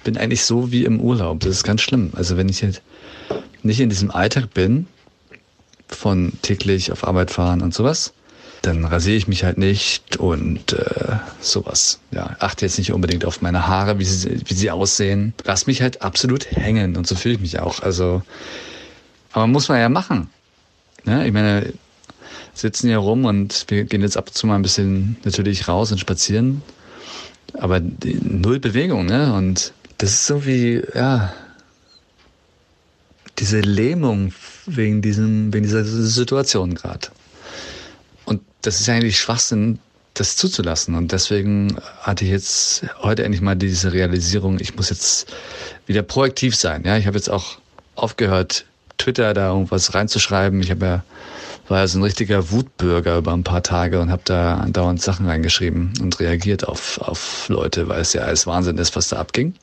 bin 0.09 0.17
eigentlich 0.17 0.45
so 0.45 0.73
wie 0.73 0.87
im 0.87 1.01
Urlaub. 1.01 1.41
Das 1.41 1.51
ist 1.51 1.65
ganz 1.65 1.83
schlimm. 1.83 2.13
Also 2.17 2.39
wenn 2.39 2.49
ich 2.49 2.63
jetzt 2.63 2.81
nicht 3.63 3.79
in 3.79 3.91
diesem 3.91 4.11
Alltag 4.11 4.55
bin, 4.55 4.87
von 5.87 6.33
täglich 6.41 6.91
auf 6.93 7.07
Arbeit 7.07 7.31
fahren 7.31 7.61
und 7.61 7.75
sowas, 7.75 8.15
dann 8.63 8.87
rasiere 8.87 9.19
ich 9.19 9.29
mich 9.29 9.45
halt 9.45 9.59
nicht 9.59 10.17
und 10.17 10.73
äh, 10.73 11.17
sowas. 11.41 12.01
Ja, 12.11 12.37
achte 12.39 12.65
jetzt 12.65 12.79
nicht 12.79 12.95
unbedingt 12.95 13.27
auf 13.27 13.43
meine 13.43 13.67
Haare, 13.67 13.99
wie 13.99 14.07
sie, 14.07 14.41
wie 14.47 14.55
sie 14.55 14.71
aussehen. 14.71 15.35
Lass 15.45 15.67
mich 15.67 15.83
halt 15.83 16.01
absolut 16.01 16.51
hängen 16.53 16.97
und 16.97 17.07
so 17.07 17.15
fühle 17.15 17.35
ich 17.35 17.41
mich 17.43 17.61
auch. 17.61 17.81
Also, 17.81 18.23
aber 19.33 19.47
muss 19.47 19.69
man 19.69 19.79
ja 19.79 19.91
machen. 19.91 20.31
Ja, 21.05 21.23
ich 21.23 21.35
meine, 21.35 21.75
sitzen 22.55 22.89
hier 22.89 22.97
rum 22.97 23.27
und 23.27 23.67
wir 23.69 23.85
gehen 23.85 24.01
jetzt 24.01 24.17
ab 24.17 24.29
und 24.29 24.35
zu 24.35 24.47
mal 24.47 24.55
ein 24.55 24.63
bisschen 24.63 25.19
natürlich 25.25 25.69
raus 25.69 25.93
und 25.93 25.99
spazieren. 25.99 26.63
Aber 27.53 27.81
null 27.81 28.59
Bewegung, 28.59 29.05
ne? 29.05 29.35
Und 29.35 29.75
das 29.99 30.11
ist 30.11 30.27
so 30.27 30.47
wie, 30.47 30.83
ja, 30.95 31.33
diese 33.39 33.61
Lähmung 33.61 34.33
wegen 34.67 35.03
diesem, 35.03 35.53
wegen 35.53 35.65
dieser 35.65 35.85
Situation 35.85 36.75
gerade. 36.75 37.09
Und 38.25 38.41
das 38.63 38.81
ist 38.81 38.89
eigentlich 38.89 39.19
Schwachsinn, 39.19 39.79
das 40.15 40.37
zuzulassen. 40.37 40.95
Und 40.95 41.13
deswegen 41.13 41.77
hatte 42.01 42.25
ich 42.25 42.31
jetzt 42.31 42.85
heute 43.03 43.25
endlich 43.25 43.41
mal 43.41 43.55
diese 43.55 43.93
Realisierung, 43.93 44.59
ich 44.61 44.75
muss 44.75 44.91
jetzt 44.91 45.33
wieder 45.87 46.03
proaktiv 46.03 46.57
sein. 46.57 46.83
Ja, 46.85 46.97
ich 46.97 47.07
habe 47.07 47.17
jetzt 47.17 47.31
auch 47.31 47.59
aufgehört, 47.95 48.65
Twitter 48.99 49.33
da 49.35 49.53
irgendwas 49.53 49.95
reinzuschreiben. 49.95 50.61
Ich 50.61 50.71
habe 50.71 50.87
ja 50.87 51.05
war 51.69 51.81
ja 51.81 51.87
so 51.87 51.99
ein 51.99 52.03
richtiger 52.03 52.51
Wutbürger 52.51 53.19
über 53.19 53.33
ein 53.33 53.45
paar 53.45 53.63
Tage 53.63 54.01
und 54.01 54.11
habe 54.11 54.23
da 54.25 54.67
dauernd 54.71 55.03
Sachen 55.03 55.27
reingeschrieben 55.27 55.93
und 56.01 56.19
reagiert 56.19 56.67
auf, 56.67 56.99
auf 56.99 57.49
Leute, 57.49 57.89
weil 57.89 58.01
es 58.01 58.15
ja 58.15 58.23
alles 58.23 58.47
Wahnsinn 58.47 58.79
ist, 58.79 58.97
was 58.97 59.09
da 59.09 59.19
abging. 59.19 59.55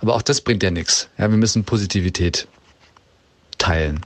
Aber 0.00 0.14
auch 0.14 0.22
das 0.22 0.40
bringt 0.40 0.62
ja 0.62 0.70
nichts. 0.70 1.08
Ja, 1.18 1.30
wir 1.30 1.36
müssen 1.36 1.64
Positivität 1.64 2.46
teilen. 3.58 4.00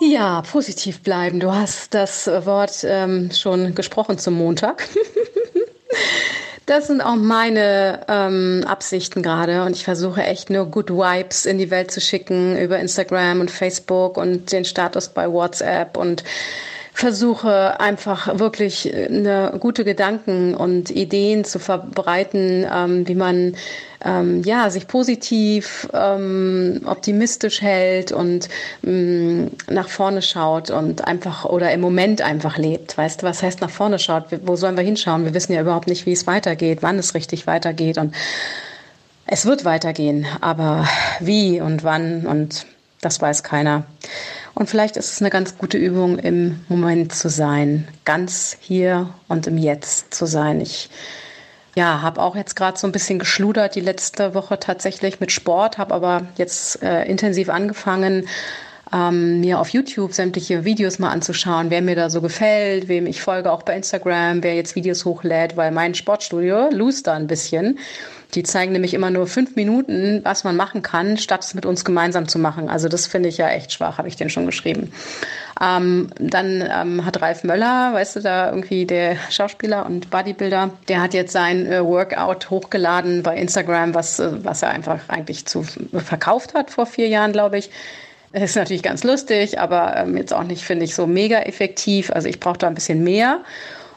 Ja, 0.00 0.42
positiv 0.42 1.02
bleiben. 1.02 1.40
Du 1.40 1.52
hast 1.52 1.94
das 1.94 2.26
Wort 2.26 2.84
ähm, 2.84 3.30
schon 3.32 3.74
gesprochen 3.74 4.18
zum 4.18 4.34
Montag. 4.34 4.88
Das 6.66 6.86
sind 6.86 7.02
auch 7.02 7.16
meine 7.16 8.00
ähm, 8.08 8.64
Absichten 8.66 9.22
gerade 9.22 9.64
und 9.64 9.76
ich 9.76 9.84
versuche 9.84 10.22
echt 10.22 10.48
nur 10.48 10.64
Good 10.64 10.88
Vibes 10.88 11.44
in 11.44 11.58
die 11.58 11.70
Welt 11.70 11.90
zu 11.90 12.00
schicken 12.00 12.56
über 12.56 12.78
Instagram 12.78 13.40
und 13.40 13.50
Facebook 13.50 14.16
und 14.16 14.50
den 14.50 14.64
Status 14.64 15.10
bei 15.10 15.30
WhatsApp 15.30 15.98
und 15.98 16.24
versuche 16.94 17.80
einfach 17.80 18.38
wirklich 18.38 18.94
äh, 18.94 19.06
eine 19.06 19.56
gute 19.58 19.84
Gedanken 19.84 20.54
und 20.54 20.90
Ideen 20.90 21.44
zu 21.44 21.58
verbreiten, 21.58 22.64
ähm, 22.72 23.06
wie 23.08 23.16
man 23.16 23.56
ähm, 24.04 24.42
ja 24.44 24.70
sich 24.70 24.86
positiv, 24.86 25.88
ähm, 25.92 26.82
optimistisch 26.86 27.60
hält 27.60 28.12
und 28.12 28.48
ähm, 28.86 29.50
nach 29.68 29.88
vorne 29.88 30.22
schaut 30.22 30.70
und 30.70 31.04
einfach 31.06 31.44
oder 31.44 31.72
im 31.72 31.80
Moment 31.80 32.22
einfach 32.22 32.58
lebt. 32.58 32.96
Weißt 32.96 33.22
du, 33.22 33.26
was 33.26 33.42
heißt 33.42 33.60
nach 33.60 33.70
vorne 33.70 33.98
schaut? 33.98 34.26
Wo 34.42 34.54
sollen 34.54 34.76
wir 34.76 34.84
hinschauen? 34.84 35.24
Wir 35.24 35.34
wissen 35.34 35.52
ja 35.52 35.62
überhaupt 35.62 35.88
nicht, 35.88 36.06
wie 36.06 36.12
es 36.12 36.28
weitergeht, 36.28 36.78
wann 36.82 36.98
es 36.98 37.14
richtig 37.14 37.48
weitergeht 37.48 37.98
und 37.98 38.14
es 39.26 39.46
wird 39.46 39.64
weitergehen, 39.64 40.26
aber 40.40 40.86
wie 41.18 41.60
und 41.60 41.82
wann 41.82 42.26
und 42.26 42.66
das 43.04 43.20
weiß 43.20 43.42
keiner. 43.42 43.84
Und 44.54 44.70
vielleicht 44.70 44.96
ist 44.96 45.12
es 45.12 45.20
eine 45.20 45.30
ganz 45.30 45.58
gute 45.58 45.78
Übung, 45.78 46.18
im 46.18 46.60
Moment 46.68 47.12
zu 47.14 47.28
sein, 47.28 47.88
ganz 48.04 48.56
hier 48.60 49.10
und 49.28 49.46
im 49.46 49.58
Jetzt 49.58 50.14
zu 50.14 50.26
sein. 50.26 50.60
Ich 50.60 50.90
ja, 51.74 52.02
habe 52.02 52.22
auch 52.22 52.36
jetzt 52.36 52.54
gerade 52.54 52.78
so 52.78 52.86
ein 52.86 52.92
bisschen 52.92 53.18
geschludert 53.18 53.74
die 53.74 53.80
letzte 53.80 54.34
Woche 54.34 54.60
tatsächlich 54.60 55.18
mit 55.18 55.32
Sport, 55.32 55.76
habe 55.76 55.92
aber 55.92 56.26
jetzt 56.36 56.82
äh, 56.82 57.04
intensiv 57.04 57.48
angefangen, 57.48 58.28
ähm, 58.92 59.40
mir 59.40 59.58
auf 59.58 59.70
YouTube 59.70 60.12
sämtliche 60.12 60.64
Videos 60.64 61.00
mal 61.00 61.10
anzuschauen, 61.10 61.70
wer 61.70 61.82
mir 61.82 61.96
da 61.96 62.10
so 62.10 62.20
gefällt, 62.20 62.86
wem 62.86 63.06
ich 63.06 63.22
folge, 63.22 63.50
auch 63.50 63.62
bei 63.62 63.76
Instagram, 63.76 64.42
wer 64.42 64.54
jetzt 64.54 64.76
Videos 64.76 65.04
hochlädt, 65.04 65.56
weil 65.56 65.72
mein 65.72 65.94
Sportstudio 65.94 66.68
lost 66.70 67.08
da 67.08 67.14
ein 67.14 67.26
bisschen. 67.26 67.78
Die 68.34 68.42
zeigen 68.42 68.72
nämlich 68.72 68.94
immer 68.94 69.10
nur 69.10 69.26
fünf 69.26 69.54
Minuten, 69.54 70.20
was 70.24 70.44
man 70.44 70.56
machen 70.56 70.82
kann, 70.82 71.16
statt 71.16 71.44
es 71.44 71.54
mit 71.54 71.66
uns 71.66 71.84
gemeinsam 71.84 72.26
zu 72.26 72.38
machen. 72.38 72.68
Also 72.68 72.88
das 72.88 73.06
finde 73.06 73.28
ich 73.28 73.38
ja 73.38 73.48
echt 73.48 73.72
schwach, 73.72 73.98
habe 73.98 74.08
ich 74.08 74.16
den 74.16 74.30
schon 74.30 74.46
geschrieben. 74.46 74.92
Ähm, 75.60 76.08
dann 76.18 76.68
ähm, 76.68 77.04
hat 77.04 77.22
Ralf 77.22 77.44
Möller, 77.44 77.92
weißt 77.92 78.16
du, 78.16 78.20
da 78.20 78.50
irgendwie 78.50 78.86
der 78.86 79.16
Schauspieler 79.30 79.86
und 79.86 80.10
Bodybuilder, 80.10 80.70
der 80.88 81.00
hat 81.00 81.14
jetzt 81.14 81.32
sein 81.32 81.66
äh, 81.66 81.84
Workout 81.84 82.50
hochgeladen 82.50 83.22
bei 83.22 83.36
Instagram, 83.36 83.94
was, 83.94 84.18
äh, 84.18 84.30
was 84.44 84.62
er 84.62 84.70
einfach 84.70 85.00
eigentlich 85.08 85.46
zu 85.46 85.62
verkauft 85.62 86.54
hat 86.54 86.70
vor 86.70 86.86
vier 86.86 87.08
Jahren, 87.08 87.32
glaube 87.32 87.58
ich. 87.58 87.70
Ist 88.32 88.56
natürlich 88.56 88.82
ganz 88.82 89.04
lustig, 89.04 89.60
aber 89.60 89.96
ähm, 89.96 90.16
jetzt 90.16 90.34
auch 90.34 90.42
nicht, 90.42 90.64
finde 90.64 90.84
ich, 90.84 90.96
so 90.96 91.06
mega 91.06 91.38
effektiv. 91.38 92.10
Also 92.10 92.28
ich 92.28 92.40
brauche 92.40 92.58
da 92.58 92.66
ein 92.66 92.74
bisschen 92.74 93.04
mehr 93.04 93.42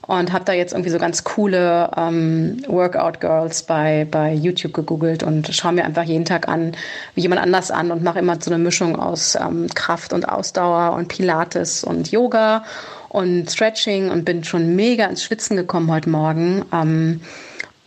und 0.08 0.32
habe 0.32 0.46
da 0.46 0.54
jetzt 0.54 0.72
irgendwie 0.72 0.90
so 0.90 0.98
ganz 0.98 1.26
coole 1.26 1.92
ähm, 1.96 2.62
Workout 2.68 3.20
Girls 3.20 3.64
bei, 3.64 4.08
bei 4.10 4.34
YouTube 4.34 4.74
gegoogelt 4.74 5.22
und 5.22 5.54
schaue 5.54 5.74
mir 5.74 5.84
einfach 5.84 6.04
jeden 6.04 6.24
Tag 6.24 6.48
an, 6.48 6.76
wie 7.14 7.22
jemand 7.22 7.42
anders 7.42 7.72
an 7.72 7.92
und 7.92 8.04
mache 8.04 8.20
immer 8.20 8.42
so 8.42 8.50
eine 8.50 8.64
Mischung 8.64 8.98
aus 8.98 9.36
ähm, 9.36 9.68
Kraft 9.76 10.14
und 10.14 10.28
Ausdauer 10.28 10.94
und 10.94 11.10
Pilates 11.10 11.84
und 11.84 12.10
Yoga 12.10 12.64
und 13.10 13.52
Stretching 13.52 14.10
und 14.10 14.24
bin 14.24 14.46
schon 14.46 14.78
mega 14.78 15.06
ins 15.06 15.24
Schwitzen 15.24 15.58
gekommen 15.58 15.92
heute 15.92 16.10
Morgen. 16.10 16.64
Ähm, 16.72 17.22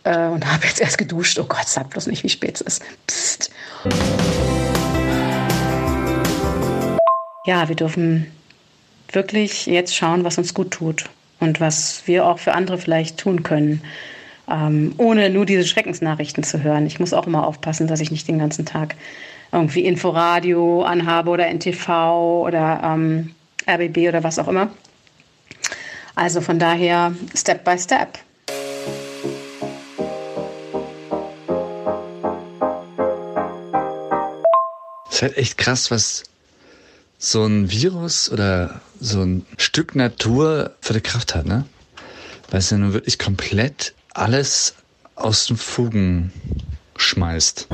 äh, 0.04 0.26
und 0.28 0.46
habe 0.46 0.66
jetzt 0.66 0.80
erst 0.80 0.98
geduscht. 0.98 1.38
Oh 1.38 1.44
Gott, 1.44 1.66
sag 1.66 1.90
bloß 1.90 2.06
nicht, 2.06 2.22
wie 2.22 2.28
spät 2.28 2.56
es 2.56 2.60
ist. 2.60 2.82
Psst. 3.06 3.50
Ja, 7.46 7.68
wir 7.68 7.76
dürfen 7.76 8.30
wirklich 9.10 9.66
jetzt 9.66 9.96
schauen, 9.96 10.24
was 10.24 10.36
uns 10.36 10.52
gut 10.52 10.70
tut 10.70 11.06
und 11.40 11.60
was 11.60 12.02
wir 12.06 12.26
auch 12.26 12.38
für 12.38 12.54
andere 12.54 12.78
vielleicht 12.78 13.18
tun 13.18 13.42
können, 13.42 13.82
ähm, 14.48 14.94
ohne 14.98 15.30
nur 15.30 15.46
diese 15.46 15.66
Schreckensnachrichten 15.66 16.44
zu 16.44 16.62
hören. 16.62 16.86
Ich 16.86 17.00
muss 17.00 17.12
auch 17.12 17.26
immer 17.26 17.46
aufpassen, 17.46 17.86
dass 17.86 18.00
ich 18.00 18.10
nicht 18.10 18.28
den 18.28 18.38
ganzen 18.38 18.66
Tag 18.66 18.94
irgendwie 19.52 19.84
Inforadio 19.84 20.82
anhabe 20.82 21.30
oder 21.30 21.48
NTV 21.48 22.44
oder 22.46 22.80
ähm, 22.84 23.34
RBB 23.68 24.08
oder 24.08 24.22
was 24.22 24.38
auch 24.38 24.48
immer. 24.48 24.70
Also 26.14 26.40
von 26.40 26.58
daher 26.58 27.14
Step 27.34 27.64
by 27.64 27.78
Step. 27.78 28.18
Es 35.08 35.16
ist 35.16 35.22
halt 35.22 35.36
echt 35.36 35.58
krass, 35.58 35.90
was 35.90 36.24
so 37.18 37.44
ein 37.44 37.70
Virus 37.70 38.30
oder 38.30 38.80
so 39.00 39.22
ein 39.22 39.46
Stück 39.56 39.96
Natur 39.96 40.76
für 40.80 40.92
die 40.92 41.00
Kraft 41.00 41.34
hat, 41.34 41.46
ne? 41.46 41.64
Weil 42.50 42.60
es 42.60 42.70
ja 42.70 42.76
nun 42.76 42.92
wirklich 42.92 43.18
komplett 43.18 43.94
alles 44.12 44.74
aus 45.14 45.46
den 45.46 45.56
Fugen 45.56 46.32
schmeißt. 46.96 47.68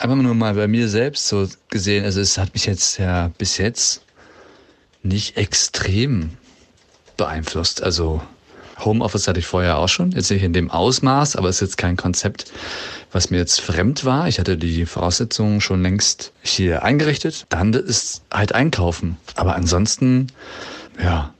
Einfach 0.00 0.16
nur 0.16 0.34
mal 0.34 0.54
bei 0.54 0.66
mir 0.66 0.88
selbst 0.88 1.28
so 1.28 1.46
gesehen, 1.68 2.04
also 2.04 2.20
es 2.20 2.38
hat 2.38 2.54
mich 2.54 2.64
jetzt 2.64 2.98
ja 2.98 3.28
bis 3.38 3.58
jetzt 3.58 4.02
nicht 5.02 5.36
extrem 5.36 6.30
beeinflusst. 7.16 7.82
Also 7.82 8.22
Homeoffice 8.84 9.28
hatte 9.28 9.40
ich 9.40 9.46
vorher 9.46 9.78
auch 9.78 9.88
schon, 9.88 10.12
jetzt 10.12 10.30
nicht 10.30 10.42
in 10.42 10.52
dem 10.52 10.70
Ausmaß, 10.70 11.36
aber 11.36 11.48
es 11.48 11.56
ist 11.56 11.60
jetzt 11.60 11.78
kein 11.78 11.96
Konzept, 11.96 12.46
was 13.12 13.30
mir 13.30 13.38
jetzt 13.38 13.60
fremd 13.60 14.04
war. 14.04 14.28
Ich 14.28 14.38
hatte 14.38 14.56
die 14.56 14.86
Voraussetzungen 14.86 15.60
schon 15.60 15.82
längst 15.82 16.32
hier 16.42 16.82
eingerichtet. 16.82 17.46
Dann 17.48 17.72
ist 17.72 18.22
halt 18.32 18.54
einkaufen. 18.54 19.16
Aber 19.36 19.56
ansonsten, 19.56 20.28
ja. 21.02 21.34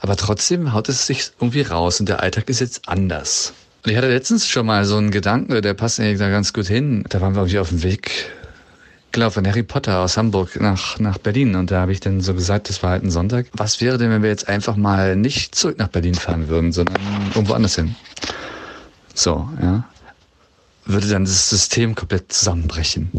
Aber 0.00 0.16
trotzdem 0.16 0.72
haut 0.72 0.88
es 0.88 1.06
sich 1.06 1.30
irgendwie 1.40 1.62
raus 1.62 2.00
und 2.00 2.08
der 2.08 2.22
Alltag 2.22 2.48
ist 2.48 2.60
jetzt 2.60 2.88
anders. 2.88 3.52
Und 3.84 3.92
ich 3.92 3.96
hatte 3.96 4.08
letztens 4.08 4.48
schon 4.48 4.66
mal 4.66 4.84
so 4.84 4.96
einen 4.96 5.10
Gedanken, 5.10 5.62
der 5.62 5.74
passt 5.74 6.00
eigentlich 6.00 6.18
da 6.18 6.28
ganz 6.30 6.52
gut 6.52 6.66
hin. 6.66 7.04
Da 7.08 7.20
waren 7.20 7.34
wir 7.34 7.42
irgendwie 7.42 7.60
auf 7.60 7.68
dem 7.68 7.82
Weg 7.82 8.30
Genau, 9.10 9.30
von 9.30 9.46
Harry 9.46 9.62
Potter 9.62 10.00
aus 10.00 10.16
Hamburg 10.18 10.60
nach, 10.60 10.98
nach 10.98 11.18
Berlin. 11.18 11.54
Und 11.56 11.70
da 11.70 11.80
habe 11.80 11.92
ich 11.92 12.00
dann 12.00 12.20
so 12.20 12.34
gesagt, 12.34 12.68
das 12.68 12.82
war 12.82 12.90
halt 12.90 13.04
ein 13.04 13.10
Sonntag. 13.10 13.46
Was 13.54 13.80
wäre 13.80 13.96
denn, 13.96 14.10
wenn 14.10 14.22
wir 14.22 14.28
jetzt 14.28 14.48
einfach 14.48 14.76
mal 14.76 15.16
nicht 15.16 15.54
zurück 15.54 15.78
nach 15.78 15.88
Berlin 15.88 16.14
fahren 16.14 16.48
würden, 16.48 16.72
sondern 16.72 16.96
irgendwo 17.34 17.54
anders 17.54 17.76
hin? 17.76 17.96
So, 19.14 19.48
ja. 19.62 19.84
Würde 20.84 21.08
dann 21.08 21.24
das 21.24 21.48
System 21.48 21.94
komplett 21.94 22.32
zusammenbrechen. 22.32 23.10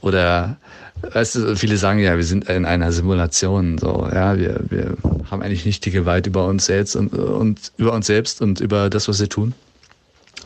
Oder, 0.00 0.56
weißt 1.12 1.36
du, 1.36 1.56
viele 1.56 1.76
sagen 1.76 2.00
ja, 2.00 2.16
wir 2.16 2.24
sind 2.24 2.48
in 2.48 2.64
einer 2.64 2.92
Simulation, 2.92 3.78
so, 3.78 4.08
ja, 4.12 4.36
wir, 4.36 4.60
wir 4.68 4.96
haben 5.30 5.42
eigentlich 5.42 5.64
nicht 5.64 5.84
die 5.84 5.90
Gewalt 5.90 6.26
über 6.26 6.46
uns 6.46 6.66
selbst 6.66 6.96
und, 6.96 7.12
und 7.14 7.72
über 7.78 7.92
uns 7.92 8.06
selbst 8.06 8.42
und 8.42 8.60
über 8.60 8.90
das, 8.90 9.08
was 9.08 9.20
wir 9.20 9.28
tun. 9.28 9.54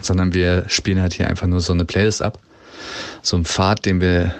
Sondern 0.00 0.34
wir 0.34 0.64
spielen 0.68 1.00
halt 1.00 1.14
hier 1.14 1.28
einfach 1.28 1.46
nur 1.46 1.60
so 1.60 1.72
eine 1.72 1.86
Playlist 1.86 2.20
ab. 2.20 2.38
So 3.22 3.36
ein 3.36 3.44
Pfad, 3.46 3.86
den 3.86 4.00
wir 4.00 4.34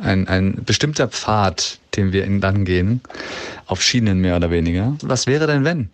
ein, 0.00 0.28
ein 0.28 0.64
bestimmter 0.64 1.08
Pfad, 1.08 1.78
den 1.96 2.12
wir 2.12 2.24
entlang 2.24 2.64
gehen, 2.64 3.00
auf 3.66 3.82
Schienen 3.82 4.20
mehr 4.20 4.36
oder 4.36 4.50
weniger. 4.50 4.96
Was 5.02 5.26
wäre 5.26 5.46
denn, 5.46 5.64
wenn? 5.64 5.90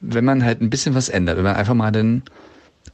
Wenn 0.00 0.24
man 0.24 0.44
halt 0.44 0.60
ein 0.60 0.70
bisschen 0.70 0.94
was 0.94 1.08
ändert, 1.08 1.36
wenn 1.36 1.44
man 1.44 1.56
einfach 1.56 1.74
mal 1.74 1.92
dann 1.92 2.22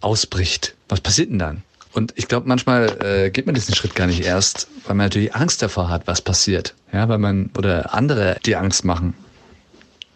ausbricht. 0.00 0.74
Was 0.88 1.00
passiert 1.00 1.30
denn 1.30 1.38
dann? 1.38 1.62
Und 1.92 2.12
ich 2.16 2.28
glaube, 2.28 2.46
manchmal 2.46 2.96
äh, 3.02 3.30
geht 3.30 3.46
man 3.46 3.54
diesen 3.54 3.74
Schritt 3.74 3.94
gar 3.94 4.06
nicht 4.06 4.24
erst, 4.24 4.68
weil 4.84 4.94
man 4.94 5.06
natürlich 5.06 5.34
Angst 5.34 5.62
davor 5.62 5.88
hat, 5.88 6.06
was 6.06 6.20
passiert. 6.20 6.74
Ja, 6.92 7.08
weil 7.08 7.18
man 7.18 7.50
oder 7.56 7.94
andere 7.94 8.36
die 8.44 8.56
Angst 8.56 8.84
machen. 8.84 9.14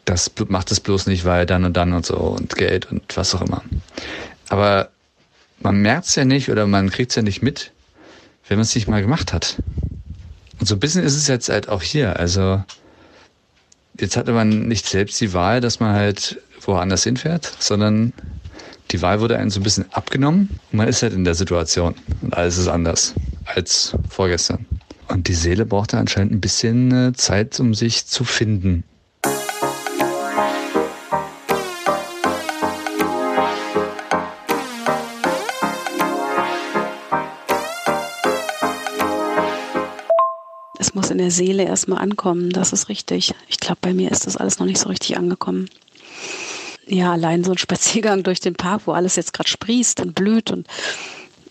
Das 0.05 0.31
macht 0.49 0.71
es 0.71 0.81
bloß 0.81 1.07
nicht, 1.07 1.25
weil 1.25 1.47
dann 1.47 1.65
und 1.65 1.77
dann 1.77 1.93
und 1.93 2.05
so 2.05 2.17
und 2.17 2.57
Geld 2.57 2.91
und 2.91 3.17
was 3.17 3.35
auch 3.35 3.43
immer. 3.43 3.63
Aber 4.49 4.91
man 5.61 5.77
merkt 5.77 6.07
es 6.07 6.15
ja 6.15 6.25
nicht 6.25 6.51
oder 6.51 6.67
man 6.67 6.91
kriegt 6.91 7.11
es 7.11 7.17
ja 7.17 7.23
nicht 7.23 7.43
mit, 7.43 7.73
wenn 8.49 8.59
man 8.59 8.63
es 8.63 8.75
nicht 8.75 8.89
mal 8.89 9.03
gemacht 9.03 9.33
hat. 9.33 9.57
Und 10.61 10.67
so 10.67 10.75
ein 10.77 10.81
bisschen 10.81 11.03
ist 11.03 11.17
es 11.17 11.27
jetzt 11.27 11.49
halt 11.49 11.69
auch 11.69 11.83
hier. 11.83 12.19
Also 12.19 12.63
jetzt 13.99 14.17
hatte 14.17 14.33
man 14.33 14.69
nicht 14.69 14.87
selbst 14.87 15.21
die 15.21 15.33
Wahl, 15.33 15.61
dass 15.61 15.81
man 15.81 15.95
halt 15.95 16.41
woanders 16.61 17.05
hinfährt, 17.05 17.53
sondern 17.59 18.13
die 18.91 19.03
Wahl 19.03 19.21
wurde 19.21 19.39
einem 19.39 19.51
so 19.51 19.61
ein 19.61 19.63
bisschen 19.63 19.87
abgenommen 19.93 20.49
und 20.71 20.77
man 20.77 20.89
ist 20.89 21.03
halt 21.03 21.15
in 21.15 21.25
der 21.25 21.35
Situation 21.35 21.95
und 22.21 22.35
alles 22.35 22.59
ist 22.59 22.69
anders 22.69 23.15
als 23.47 23.95
vorgestern. 24.09 24.67
Und 25.09 25.29
die 25.29 25.35
Seele 25.35 25.67
brauchte 25.67 25.99
anscheinend 25.99 26.33
ein 26.33 26.41
bisschen 26.41 27.09
äh, 27.09 27.13
Zeit, 27.13 27.59
um 27.61 27.75
sich 27.75 28.07
zu 28.07 28.25
finden. 28.25 28.85
In 40.91 41.19
der 41.19 41.31
Seele 41.31 41.65
erstmal 41.65 42.03
ankommen. 42.03 42.51
Das 42.51 42.73
ist 42.73 42.89
richtig. 42.89 43.35
Ich 43.49 43.59
glaube, 43.59 43.79
bei 43.81 43.95
mir 43.95 44.11
ist 44.11 44.27
das 44.27 44.37
alles 44.37 44.59
noch 44.59 44.67
nicht 44.67 44.79
so 44.79 44.89
richtig 44.89 45.17
angekommen. 45.17 45.69
Ja, 46.87 47.13
allein 47.13 47.45
so 47.45 47.53
ein 47.53 47.59
Spaziergang 47.59 48.23
durch 48.23 48.41
den 48.41 48.55
Park, 48.55 48.83
wo 48.87 48.93
alles 48.93 49.17
jetzt 49.17 49.33
gerade 49.33 49.49
sprießt 49.49 50.01
und 50.01 50.15
blüht 50.15 50.51
und 50.51 50.67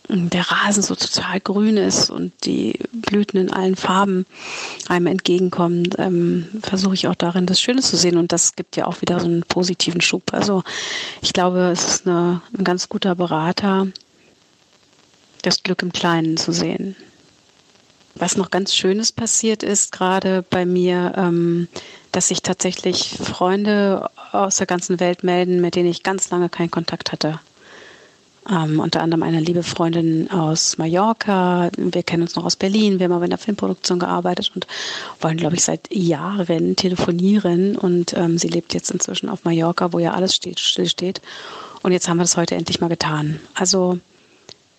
der 0.10 0.52
Rasen 0.52 0.84
so 0.84 0.96
total 0.96 1.40
grün 1.40 1.78
ist 1.78 2.10
und 2.10 2.34
die 2.44 2.80
Blüten 2.92 3.40
in 3.40 3.54
allen 3.54 3.78
Farben 3.78 4.26
einem 4.88 5.08
entgegenkommen, 5.08 5.90
ähm, 5.98 6.48
versuche 6.62 6.96
ich 6.96 7.08
auch 7.08 7.16
darin 7.16 7.46
das 7.46 7.62
Schöne 7.62 7.82
zu 7.82 7.96
sehen 7.96 8.18
und 8.18 8.34
das 8.34 8.56
gibt 8.56 8.76
ja 8.76 8.88
auch 8.88 9.02
wieder 9.02 9.20
so 9.20 9.28
einen 9.28 9.44
positiven 9.44 10.02
Schub. 10.02 10.34
Also 10.34 10.64
ich 11.22 11.32
glaube, 11.32 11.70
es 11.72 11.88
ist 11.88 12.08
eine, 12.08 12.42
ein 12.58 12.66
ganz 12.66 12.90
guter 12.90 13.16
Berater, 13.16 13.88
das 15.44 15.64
Glück 15.64 15.82
im 15.82 15.94
Kleinen 15.94 16.36
zu 16.36 16.52
sehen. 16.52 16.96
Was 18.16 18.38
noch 18.38 18.52
ganz 18.52 18.76
Schönes 18.76 19.12
passiert 19.12 19.64
ist, 19.64 19.92
gerade 19.92 20.44
bei 20.50 20.66
mir, 20.66 21.14
ähm, 21.16 21.68
dass 22.12 22.28
sich 22.28 22.42
tatsächlich 22.42 23.10
Freunde 23.10 24.10
aus 24.32 24.58
der 24.58 24.68
ganzen 24.68 25.00
Welt 25.00 25.24
melden, 25.24 25.62
mit 25.62 25.76
denen 25.76 25.90
ich 25.90 26.04
ganz 26.04 26.30
lange 26.30 26.50
keinen 26.50 26.72
Kontakt 26.72 27.12
hatte. 27.12 27.40
Ähm, 28.50 28.80
unter 28.80 29.02
anderem 29.02 29.22
eine 29.22 29.40
liebe 29.40 29.62
Freundin 29.62 30.32
aus 30.32 30.78
Mallorca. 30.80 31.70
Wir 31.78 32.04
kennen 32.04 32.24
uns 32.24 32.36
noch 32.36 32.44
aus 32.44 32.56
Berlin. 32.56 33.00
Wir 33.00 33.06
haben 33.06 33.14
aber 33.14 33.26
in 33.26 33.30
der 33.30 33.38
Filmproduktion 33.38 34.00
gearbeitet 34.00 34.52
und 34.56 34.66
wollen, 35.20 35.38
glaube 35.38 35.56
ich, 35.56 35.64
seit 35.64 35.94
Jahren 35.94 36.76
telefonieren. 36.76 37.78
Und 37.78 38.14
ähm, 38.14 38.40
sie 38.40 38.48
lebt 38.48 38.74
jetzt 38.74 38.90
inzwischen 38.90 39.30
auf 39.30 39.44
Mallorca, 39.44 39.94
wo 39.94 40.00
ja 40.00 40.14
alles 40.14 40.36
steht, 40.36 40.60
still 40.60 40.90
steht. 40.90 41.22
Und 41.84 41.92
jetzt 41.92 42.10
haben 42.10 42.18
wir 42.18 42.24
das 42.24 42.38
heute 42.38 42.56
endlich 42.56 42.82
mal 42.82 42.88
getan. 42.90 43.40
Also 43.54 44.00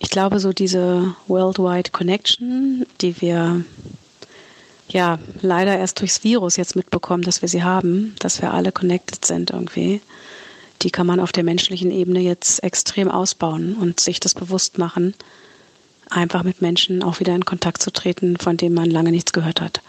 ich 0.02 0.10
glaube, 0.10 0.40
so 0.40 0.52
diese 0.52 1.14
Worldwide 1.28 1.90
Connection, 1.90 2.84
die 3.00 3.20
wir 3.20 3.64
ja 4.88 5.20
leider 5.40 5.78
erst 5.78 6.00
durchs 6.00 6.24
Virus 6.24 6.56
jetzt 6.56 6.74
mitbekommen, 6.74 7.22
dass 7.22 7.40
wir 7.40 7.48
sie 7.48 7.62
haben, 7.62 8.16
dass 8.18 8.42
wir 8.42 8.52
alle 8.52 8.72
connected 8.72 9.24
sind 9.24 9.50
irgendwie, 9.50 10.00
die 10.82 10.90
kann 10.90 11.06
man 11.06 11.20
auf 11.20 11.30
der 11.30 11.44
menschlichen 11.44 11.92
Ebene 11.92 12.18
jetzt 12.18 12.64
extrem 12.64 13.08
ausbauen 13.08 13.76
und 13.76 14.00
sich 14.00 14.18
das 14.18 14.34
bewusst 14.34 14.76
machen, 14.76 15.14
einfach 16.10 16.42
mit 16.42 16.60
Menschen 16.60 17.04
auch 17.04 17.20
wieder 17.20 17.36
in 17.36 17.44
Kontakt 17.44 17.80
zu 17.80 17.92
treten, 17.92 18.36
von 18.36 18.56
denen 18.56 18.74
man 18.74 18.90
lange 18.90 19.12
nichts 19.12 19.32
gehört 19.32 19.60
hat. 19.60 19.82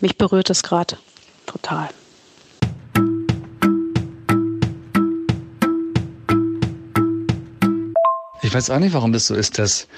Mich 0.00 0.18
berührt 0.18 0.50
es 0.50 0.64
gerade 0.64 0.98
total. 1.46 1.88
Ich 8.52 8.54
weiß 8.54 8.68
auch 8.68 8.80
nicht, 8.80 8.92
warum 8.92 9.14
das 9.14 9.28
so 9.28 9.34
ist, 9.34 9.58
dass 9.58 9.88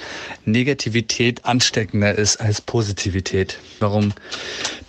Negativität 0.44 1.44
ansteckender 1.44 2.16
ist 2.16 2.36
als 2.36 2.60
Positivität. 2.60 3.58
Warum 3.80 4.14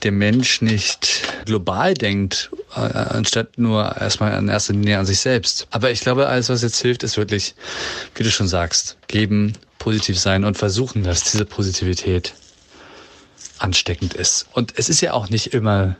der 0.03 0.11
Mensch 0.11 0.61
nicht 0.61 1.23
global 1.45 1.95
denkt, 1.95 2.51
äh, 2.75 2.81
anstatt 2.81 3.57
nur 3.57 3.97
erstmal 3.99 4.37
in 4.37 4.49
erster 4.49 4.73
Linie 4.73 4.99
an 4.99 5.07
sich 5.07 5.19
selbst. 5.19 5.65
Aber 5.71 5.89
ich 5.89 6.01
glaube, 6.01 6.27
alles, 6.27 6.49
was 6.49 6.61
jetzt 6.61 6.79
hilft, 6.79 7.01
ist 7.01 7.17
wirklich, 7.17 7.55
wie 8.13 8.21
du 8.21 8.29
schon 8.29 8.47
sagst, 8.47 8.97
geben, 9.07 9.53
positiv 9.79 10.19
sein 10.19 10.43
und 10.43 10.59
versuchen, 10.59 11.01
dass 11.01 11.23
diese 11.23 11.45
Positivität 11.45 12.35
ansteckend 13.57 14.13
ist. 14.13 14.45
Und 14.53 14.77
es 14.77 14.89
ist 14.89 15.01
ja 15.01 15.13
auch 15.13 15.31
nicht 15.31 15.55
immer 15.55 15.95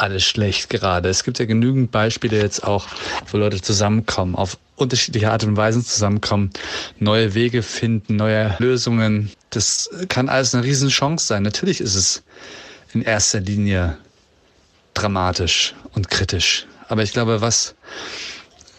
alles 0.00 0.24
schlecht 0.24 0.70
gerade. 0.70 1.08
Es 1.08 1.24
gibt 1.24 1.38
ja 1.38 1.44
genügend 1.44 1.90
Beispiele 1.90 2.38
jetzt 2.38 2.64
auch, 2.64 2.86
wo 3.30 3.36
Leute 3.36 3.60
zusammenkommen, 3.60 4.34
auf 4.34 4.58
unterschiedliche 4.76 5.30
Art 5.30 5.44
und 5.44 5.56
Weisen 5.56 5.84
zusammenkommen, 5.84 6.50
neue 6.98 7.34
Wege 7.34 7.62
finden, 7.62 8.16
neue 8.16 8.54
Lösungen. 8.58 9.30
Das 9.50 9.90
kann 10.08 10.28
alles 10.28 10.54
eine 10.54 10.64
Riesenchance 10.64 11.26
sein. 11.26 11.42
Natürlich 11.42 11.80
ist 11.80 11.94
es 11.94 12.22
in 12.92 13.02
erster 13.02 13.40
Linie 13.40 13.98
dramatisch 14.94 15.74
und 15.92 16.10
kritisch. 16.10 16.66
Aber 16.88 17.02
ich 17.02 17.12
glaube, 17.12 17.40
was, 17.40 17.74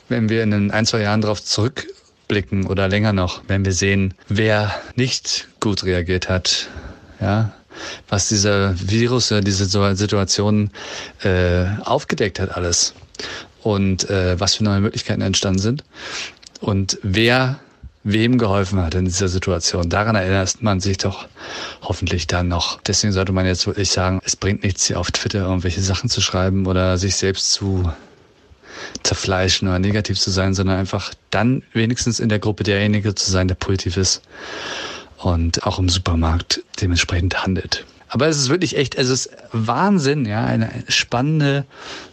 wenn 0.08 0.30
wir 0.30 0.44
in 0.44 0.52
den 0.52 0.72
ein, 0.72 0.86
zwei 0.86 1.02
Jahren 1.02 1.22
darauf 1.22 1.44
zurückblicken 1.44 2.66
oder 2.66 2.88
länger 2.88 3.14
noch, 3.14 3.44
wenn 3.48 3.66
wir 3.66 3.74
sehen, 3.74 4.14
wer 4.28 4.74
nicht 4.96 5.48
gut 5.60 5.84
reagiert 5.84 6.30
hat, 6.30 6.70
ja, 7.22 7.52
was 8.08 8.28
dieser 8.30 8.76
Virus, 8.80 9.34
diese 9.44 9.96
Situation 9.96 10.72
äh, 11.24 11.66
aufgedeckt 11.84 12.40
hat 12.40 12.56
alles 12.56 12.94
und 13.64 14.10
äh, 14.10 14.40
was 14.40 14.56
für 14.56 14.64
neue 14.64 14.82
Möglichkeiten 14.82 15.22
entstanden 15.22 15.60
sind 15.60 15.84
und 16.62 16.98
wer 17.04 17.60
wem 18.04 18.38
geholfen 18.38 18.80
hat 18.80 18.96
in 18.96 19.06
dieser 19.06 19.28
Situation. 19.28 19.90
Daran 19.90 20.16
erinnert 20.16 20.62
man 20.62 20.80
sich 20.80 20.98
doch 20.98 21.28
hoffentlich 21.82 22.28
dann 22.28 22.48
noch. 22.48 22.82
Deswegen 22.82 23.12
sollte 23.12 23.34
man 23.34 23.46
jetzt 23.46 23.68
wirklich 23.68 23.92
sagen, 23.92 24.22
es 24.24 24.36
bringt 24.36 24.64
nichts, 24.64 24.86
hier 24.86 25.00
auf 25.00 25.12
Twitter 25.12 25.40
irgendwelche 25.42 25.82
Sachen 25.82 26.10
zu 26.10 26.22
schreiben 26.22 26.66
oder 26.66 26.98
sich 26.98 27.16
selbst 27.16 27.52
zu 27.52 27.92
zerfleischen 29.04 29.68
oder 29.68 29.80
negativ 29.80 30.20
zu 30.20 30.32
sein, 30.32 30.54
sondern 30.54 30.78
einfach 30.78 31.14
dann 31.30 31.64
wenigstens 31.74 32.20
in 32.20 32.30
der 32.30 32.40
Gruppe 32.40 32.64
derjenige 32.64 33.14
zu 33.16 33.30
sein, 33.30 33.48
der 33.48 33.56
positiv 33.56 33.98
ist 33.98 34.22
und 35.18 35.66
auch 35.66 35.80
im 35.80 35.90
Supermarkt 35.90 36.59
dementsprechend 36.82 37.44
handelt. 37.44 37.86
Aber 38.10 38.28
es 38.28 38.38
ist 38.38 38.50
wirklich 38.50 38.76
echt, 38.76 38.96
es 38.96 39.10
ist 39.10 39.30
Wahnsinn, 39.52 40.26
ja, 40.26 40.46
eine 40.46 40.70
spannende 40.88 41.66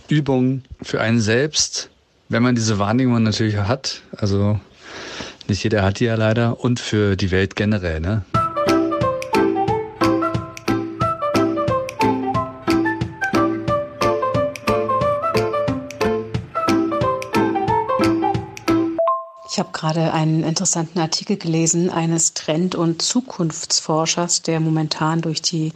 Übung 0.08 0.62
für 0.82 1.00
einen 1.00 1.20
selbst, 1.20 1.90
wenn 2.28 2.42
man 2.42 2.54
diese 2.54 2.78
Wahrnehmung 2.78 3.22
natürlich 3.22 3.56
hat. 3.56 4.02
Also 4.16 4.60
nicht 5.48 5.64
jeder 5.64 5.82
hat 5.82 6.00
die 6.00 6.04
ja 6.04 6.14
leider 6.16 6.60
und 6.60 6.80
für 6.80 7.16
die 7.16 7.30
Welt 7.30 7.56
generell, 7.56 8.00
ne? 8.00 8.24
Ich 19.56 19.58
habe 19.58 19.72
gerade 19.72 20.12
einen 20.12 20.44
interessanten 20.44 20.98
Artikel 20.98 21.38
gelesen 21.38 21.88
eines 21.88 22.34
Trend- 22.34 22.74
und 22.74 23.00
Zukunftsforschers, 23.00 24.42
der 24.42 24.60
momentan 24.60 25.22
durch 25.22 25.40
die 25.40 25.72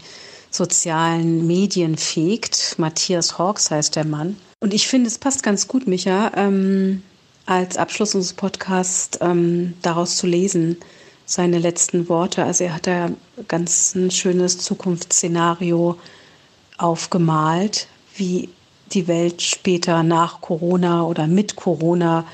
sozialen 0.51 1.47
Medien 1.47 1.97
fegt. 1.97 2.75
Matthias 2.77 3.39
Hawks 3.39 3.71
heißt 3.71 3.97
der 3.97 4.05
Mann. 4.05 4.37
Und 4.61 4.75
ich 4.75 4.87
finde, 4.87 5.09
es 5.09 5.17
passt 5.17 5.43
ganz 5.43 5.67
gut, 5.67 5.87
Micha, 5.87 6.31
ähm, 6.37 7.03
als 7.47 7.79
Abschluss 7.79 8.15
unseres 8.15 8.35
Podcasts 8.35 9.19
ähm, 9.23 9.73
daraus 9.81 10.19
zu 10.19 10.27
lesen, 10.27 10.77
seine 11.25 11.59
letzten 11.59 12.11
Worte. 12.11 12.45
Also 12.45 12.65
er 12.65 12.75
hat 12.75 12.87
da 12.87 13.09
ganz 13.49 13.95
ein 13.95 14.11
schönes 14.11 14.59
Zukunftsszenario 14.59 15.97
aufgemalt, 16.77 17.89
wie 18.15 18.51
die 18.93 19.09
Welt 19.09 19.41
später 19.41 20.03
nach 20.03 20.43
Corona 20.43 21.05
oder 21.05 21.27
mit 21.27 21.57
Corona 21.57 22.27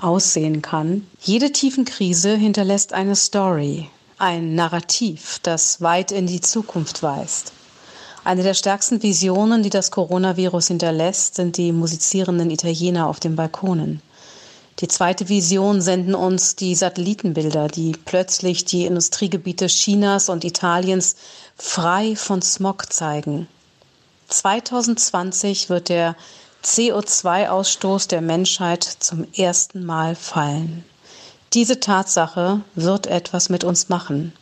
aussehen 0.00 0.62
kann. 0.62 1.06
Jede 1.20 1.52
Tiefenkrise 1.52 2.36
hinterlässt 2.36 2.92
eine 2.92 3.16
Story, 3.16 3.88
ein 4.18 4.54
Narrativ, 4.54 5.40
das 5.42 5.80
weit 5.80 6.12
in 6.12 6.26
die 6.26 6.40
Zukunft 6.40 7.02
weist. 7.02 7.52
Eine 8.24 8.42
der 8.42 8.54
stärksten 8.54 9.02
Visionen, 9.02 9.62
die 9.62 9.70
das 9.70 9.90
Coronavirus 9.90 10.68
hinterlässt, 10.68 11.34
sind 11.34 11.58
die 11.58 11.72
musizierenden 11.72 12.50
Italiener 12.50 13.06
auf 13.06 13.20
den 13.20 13.36
Balkonen. 13.36 14.00
Die 14.80 14.88
zweite 14.88 15.28
Vision 15.28 15.80
senden 15.80 16.14
uns 16.14 16.56
die 16.56 16.74
Satellitenbilder, 16.74 17.68
die 17.68 17.92
plötzlich 18.04 18.64
die 18.64 18.86
Industriegebiete 18.86 19.66
Chinas 19.66 20.28
und 20.28 20.44
Italiens 20.44 21.16
frei 21.56 22.16
von 22.16 22.42
Smog 22.42 22.92
zeigen. 22.92 23.46
2020 24.28 25.68
wird 25.68 25.90
der 25.90 26.16
CO2-Ausstoß 26.64 28.08
der 28.08 28.22
Menschheit 28.22 28.84
zum 28.84 29.26
ersten 29.36 29.84
Mal 29.84 30.14
fallen. 30.14 30.84
Diese 31.52 31.78
Tatsache 31.78 32.62
wird 32.74 33.06
etwas 33.06 33.48
mit 33.48 33.64
uns 33.64 33.88
machen. 33.88 34.32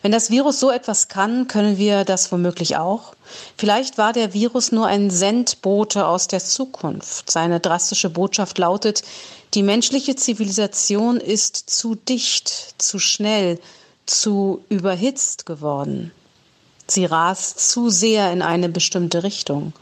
Wenn 0.00 0.12
das 0.12 0.30
Virus 0.30 0.58
so 0.58 0.70
etwas 0.70 1.08
kann, 1.08 1.48
können 1.48 1.76
wir 1.76 2.04
das 2.04 2.32
womöglich 2.32 2.76
auch. 2.76 3.14
Vielleicht 3.56 3.98
war 3.98 4.12
der 4.12 4.32
Virus 4.32 4.72
nur 4.72 4.86
ein 4.86 5.10
Sendbote 5.10 6.06
aus 6.06 6.28
der 6.28 6.40
Zukunft. 6.40 7.30
Seine 7.30 7.60
drastische 7.60 8.10
Botschaft 8.10 8.58
lautet, 8.58 9.02
die 9.54 9.62
menschliche 9.62 10.16
Zivilisation 10.16 11.18
ist 11.18 11.70
zu 11.70 11.94
dicht, 11.94 12.74
zu 12.78 12.98
schnell, 12.98 13.60
zu 14.06 14.64
überhitzt 14.68 15.46
geworden. 15.46 16.12
Sie 16.86 17.04
rast 17.04 17.70
zu 17.70 17.90
sehr 17.90 18.32
in 18.32 18.42
eine 18.42 18.68
bestimmte 18.68 19.22
Richtung, 19.22 19.72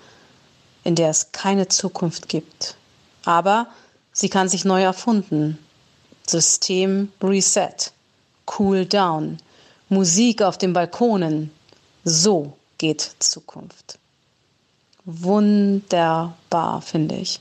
in 0.84 0.94
der 0.94 1.10
es 1.10 1.32
keine 1.32 1.68
Zukunft 1.68 2.28
gibt. 2.28 2.76
Aber 3.24 3.68
sie 4.12 4.28
kann 4.28 4.48
sich 4.48 4.64
neu 4.64 4.82
erfunden. 4.82 5.58
System 6.26 7.12
Reset. 7.22 7.92
Cool 8.58 8.86
Down. 8.86 9.38
Musik 9.88 10.42
auf 10.42 10.58
den 10.58 10.72
Balkonen. 10.72 11.50
So 12.04 12.56
geht 12.78 13.16
Zukunft. 13.18 13.98
Wunderbar, 15.04 16.82
finde 16.82 17.16
ich. 17.16 17.40